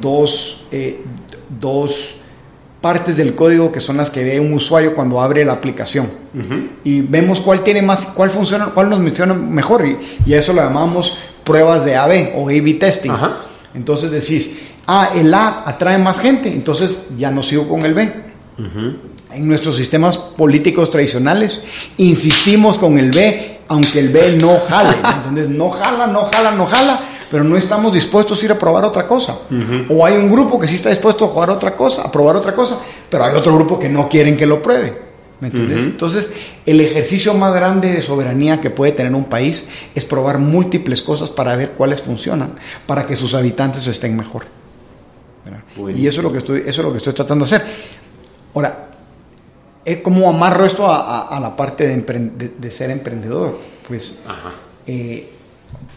[0.00, 0.64] dos,
[1.60, 2.15] dos
[2.86, 6.08] partes del código que son las que ve un usuario cuando abre la aplicación.
[6.84, 9.84] Y vemos cuál tiene más, cuál funciona, cuál nos funciona mejor.
[10.24, 13.10] Y, a eso lo llamamos pruebas de AB o A-B testing.
[13.74, 18.08] Entonces decís, ah, el A atrae más gente, entonces ya no sigo con el B.
[19.32, 21.60] En nuestros sistemas políticos tradicionales
[21.96, 24.96] insistimos con el B, aunque el B no jale.
[25.16, 25.48] ¿entendés?
[25.48, 27.00] No jala, no jala, no jala
[27.30, 29.38] pero no estamos dispuestos a ir a probar otra cosa.
[29.88, 32.54] O hay un grupo que sí está dispuesto a jugar otra cosa, a probar otra
[32.54, 32.78] cosa,
[33.10, 35.06] pero hay otro grupo que no quieren que lo pruebe.
[35.38, 35.84] ¿Me entiendes?
[35.84, 36.30] Entonces,
[36.64, 41.28] el ejercicio más grande de soberanía que puede tener un país es probar múltiples cosas
[41.28, 42.54] para ver cuáles funcionan,
[42.86, 44.44] para que sus habitantes estén mejor.
[45.94, 47.66] Y eso es, lo que estoy, eso es lo que estoy tratando de hacer.
[48.54, 48.88] Ahora,
[50.02, 53.58] ¿cómo amarro esto a, la parte de, ser emprendedor?
[53.86, 54.18] Pues
[54.86, 55.35] eh,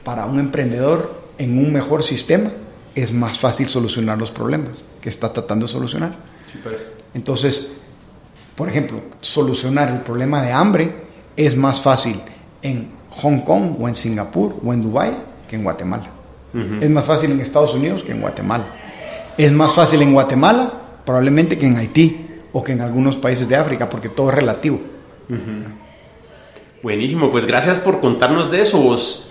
[0.03, 2.51] para un emprendedor en un mejor sistema
[2.95, 4.71] es más fácil solucionar los problemas
[5.01, 6.15] que está tratando de solucionar.
[6.63, 6.91] Pues.
[7.13, 7.73] Entonces,
[8.55, 10.95] por ejemplo, solucionar el problema de hambre
[11.37, 12.21] es más fácil
[12.61, 16.09] en Hong Kong o en Singapur o en Dubái que en Guatemala.
[16.81, 18.65] Es más fácil en Estados Unidos que en Guatemala.
[19.37, 20.73] Es más fácil en Guatemala
[21.05, 24.79] probablemente que en Haití o que en algunos países de África, porque todo es relativo.
[26.81, 29.28] Buenísimo, pues gracias por contarnos de eso vos.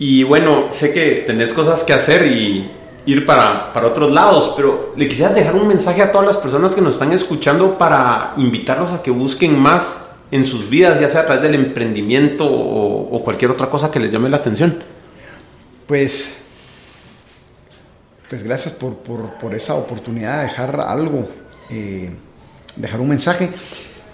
[0.00, 2.70] Y bueno, sé que tenés cosas que hacer y
[3.04, 6.74] ir para, para otros lados, pero le quisiera dejar un mensaje a todas las personas
[6.74, 11.20] que nos están escuchando para invitarlos a que busquen más en sus vidas, ya sea
[11.20, 14.82] a través del emprendimiento o, cualquier otra cosa que les llame la atención.
[15.86, 16.32] Pues,
[18.30, 21.28] pues gracias por, por, esa oportunidad de dejar algo,
[21.68, 22.10] eh,
[22.74, 23.50] dejar un mensaje.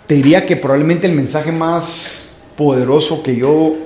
[0.08, 3.85] Te diría que probablemente el mensaje más poderoso que yo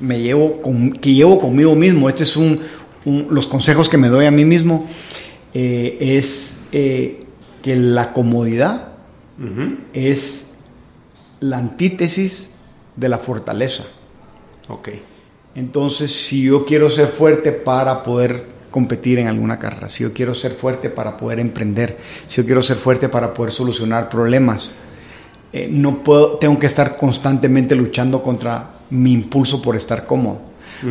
[0.00, 2.60] me llevo, con, que llevo conmigo mismo, este es un,
[3.04, 4.86] los consejos que me doy a mí mismo,
[5.54, 7.24] eh, es eh,
[7.62, 8.92] que la comodidad
[9.92, 10.54] es
[11.38, 12.50] la antítesis
[12.96, 13.84] de la fortaleza.
[14.68, 14.88] Ok.
[15.54, 20.34] Entonces, si yo quiero ser fuerte para poder competir en alguna carrera, si yo quiero
[20.34, 21.96] ser fuerte para poder emprender,
[22.26, 24.72] si yo quiero ser fuerte para poder solucionar problemas,
[25.52, 30.40] eh, no puedo, tengo que estar constantemente luchando contra mi impulso por estar cómodo.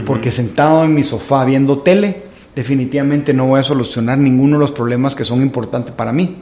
[0.05, 2.23] Porque sentado en mi sofá viendo tele,
[2.55, 6.35] definitivamente no voy a solucionar ninguno de los problemas que son importantes para mí.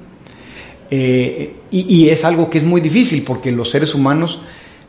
[0.89, 4.41] Eh, y, es algo que es muy difícil porque los seres humanos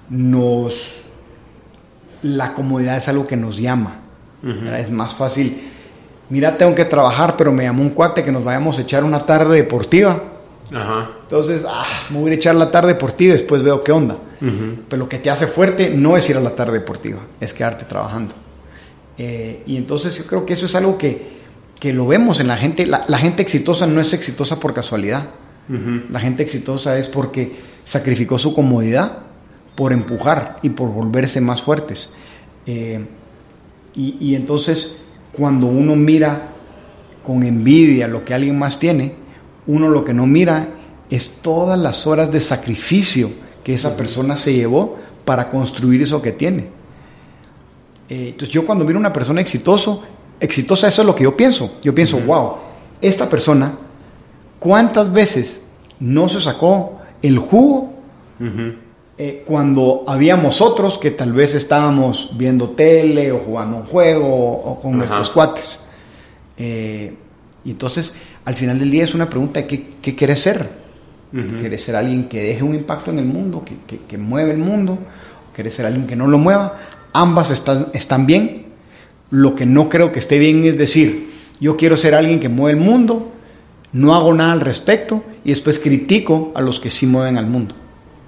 [0.09, 1.03] nos...
[2.23, 4.01] La comodidad es algo que nos llama.
[4.79, 5.71] Es más fácil.
[6.31, 9.27] Mira, tengo que trabajar, pero me llamó un cuate que nos vayamos a echar una
[9.27, 10.23] tarde deportiva.
[11.23, 14.17] Entonces, ah, me voy a echar la tarde deportiva y después veo qué onda.
[14.41, 17.85] Pero lo que te hace fuerte no es ir a la tarde deportiva, es quedarte
[17.85, 18.35] trabajando.
[19.19, 21.39] Eh, y entonces yo creo que eso es algo que,
[21.81, 22.87] que lo vemos en la gente.
[22.87, 25.31] La, gente exitosa no es exitosa por casualidad.
[26.11, 29.19] La gente exitosa es porque sacrificó su comodidad
[29.75, 32.15] por empujar y por volverse más fuertes.
[32.67, 33.05] Eh,
[33.95, 36.51] y, y, entonces cuando uno mira
[37.25, 39.15] con envidia lo que alguien más tiene,
[39.67, 40.69] uno lo que no mira
[41.11, 43.31] es todas las horas de sacrificio
[43.67, 46.69] que esa persona se llevó para construir eso que tiene.
[48.09, 50.05] Eh, entonces yo cuando miro a una persona exitoso,
[50.39, 51.77] exitosa, eso es lo que yo pienso.
[51.83, 52.59] Yo pienso, wow,
[53.01, 53.77] esta persona,
[54.61, 55.65] ¿cuántas veces
[55.99, 57.91] no se sacó el jugo
[59.19, 64.81] eh, cuando habíamos otros que tal vez estábamos viendo tele o jugando un juego o,
[64.81, 65.81] con nuestros cuates?
[66.57, 67.17] Eh,
[67.65, 68.15] y entonces,
[68.45, 70.86] al final del día es una pregunta de qué, qué quieres ser.
[71.33, 74.59] ¿Quieres ser alguien que deje un impacto en el mundo, que, que, que mueve el
[74.59, 74.99] mundo?
[75.55, 76.79] ¿Quieres ser alguien que no lo mueva?
[77.17, 78.67] ambas están, están bien.
[79.31, 82.79] Lo que no creo que esté bien es decir, yo quiero ser alguien que mueve
[82.79, 83.33] el mundo,
[83.93, 87.75] no hago nada al respecto y después critico a los que sí mueven al mundo.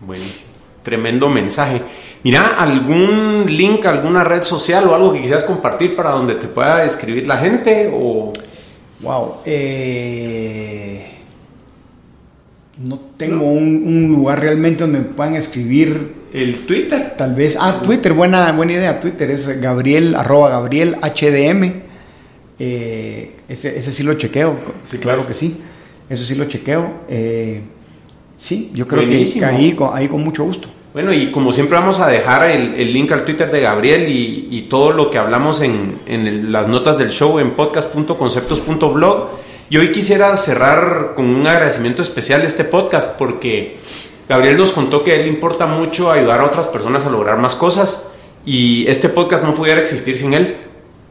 [0.05, 0.49] Buenísimo.
[0.83, 1.83] Tremendo mensaje.
[2.25, 6.85] Mira, ¿algún link, alguna red social o algo que quisieras compartir para donde te pueda
[6.85, 7.91] escribir la gente?
[7.93, 8.33] O...
[9.01, 9.35] Wow.
[9.45, 11.18] Eh,
[12.79, 16.15] no tengo un, lugar realmente donde me puedan escribir.
[16.33, 17.15] ¿El Twitter?
[17.17, 17.57] Tal vez.
[17.61, 19.01] Ah, Twitter, buena, buena idea.
[19.01, 21.83] Twitter es Gabriel, arroba Gabriel HDM.
[22.59, 24.61] Eh, ese, ese, sí lo chequeo.
[24.85, 25.57] Sí, claro que sí.
[26.09, 27.03] Eso sí lo chequeo.
[27.09, 27.63] Eh,
[28.37, 30.69] sí, yo creo que ahí, ahí con mucho gusto.
[30.93, 34.93] Bueno, y como siempre vamos a dejar el, link al Twitter de Gabriel y, todo
[34.93, 39.48] lo que hablamos en, en las notas del show en podcast.conceptos.blog.
[39.71, 43.77] Y hoy quisiera cerrar con un agradecimiento especial este podcast porque
[44.27, 47.37] Gabriel nos contó que a él le importa mucho ayudar a otras personas a lograr
[47.37, 48.11] más cosas
[48.47, 50.57] y este podcast no pudiera existir sin él.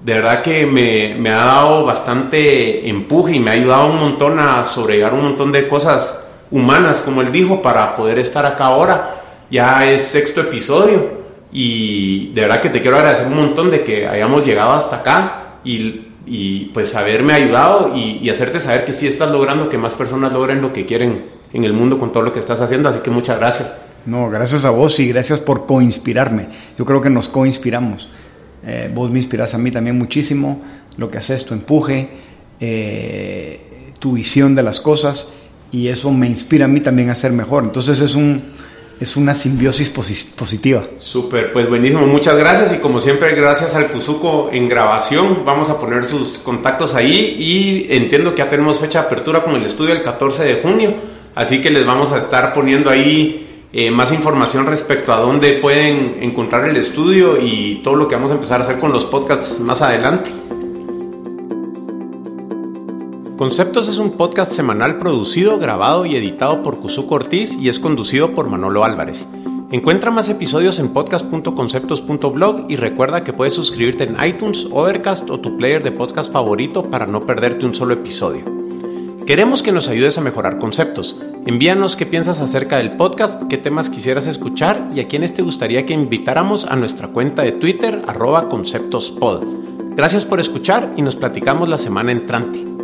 [0.04, 4.40] De verdad que me, me ha dado bastante empuje y me ha ayudado un montón
[4.40, 9.22] a sobrellevar un montón de cosas humanas, como él dijo, para poder estar acá ahora.
[9.52, 11.12] Ya es sexto episodio
[11.52, 15.60] y de verdad que te quiero agradecer un montón de que hayamos llegado hasta acá
[15.64, 20.34] y y pues haberme ayudado y, hacerte saber que sí estás logrando que más personas
[20.34, 21.22] logren lo que quieren
[21.54, 22.90] en el mundo con todo lo que estás haciendo.
[22.90, 23.76] Así que muchas gracias.
[24.06, 26.48] No, gracias a vos y gracias por coinspirarme.
[26.78, 28.10] Yo creo que nos coinspiramos.
[28.66, 30.62] Eh, vos me inspiras a mí también muchísimo,
[30.98, 32.10] lo que haces, tu empuje,
[32.60, 35.30] eh, tu visión de las cosas
[35.72, 37.64] y eso me inspira a mí también a ser mejor.
[37.64, 38.44] Entonces es un,
[39.00, 40.84] es una simbiosis positiva.
[40.98, 45.80] Súper, pues buenísimo, muchas gracias y como siempre gracias al Cuzuco en grabación, vamos a
[45.80, 49.94] poner sus contactos ahí y entiendo que ya tenemos fecha de apertura con el estudio
[49.94, 50.96] el 14 de junio,
[51.36, 56.18] así que les vamos a estar poniendo ahí eh, más información respecto a dónde pueden
[56.22, 59.60] encontrar el estudio y todo lo que vamos a empezar a hacer con los podcasts
[59.60, 60.32] más adelante.
[63.38, 68.34] Conceptos es un podcast semanal producido, grabado y editado por Cuzuco Ortiz y es conducido
[68.34, 69.28] por Manolo Álvarez.
[69.70, 75.56] Encuentra más episodios en podcast.conceptos.blog y recuerda que puedes suscribirte en iTunes, Overcast o tu
[75.56, 78.44] player de podcast favorito para no perderte un solo episodio.
[79.28, 81.16] Queremos que nos ayudes a mejorar conceptos.
[81.46, 85.86] Envíanos qué piensas acerca del podcast, qué temas quisieras escuchar y a quiénes te gustaría
[85.86, 89.44] que invitáramos a nuestra cuenta de Twitter arroba conceptospod.
[89.96, 92.77] Gracias por escuchar y nos platicamos la semana entrante.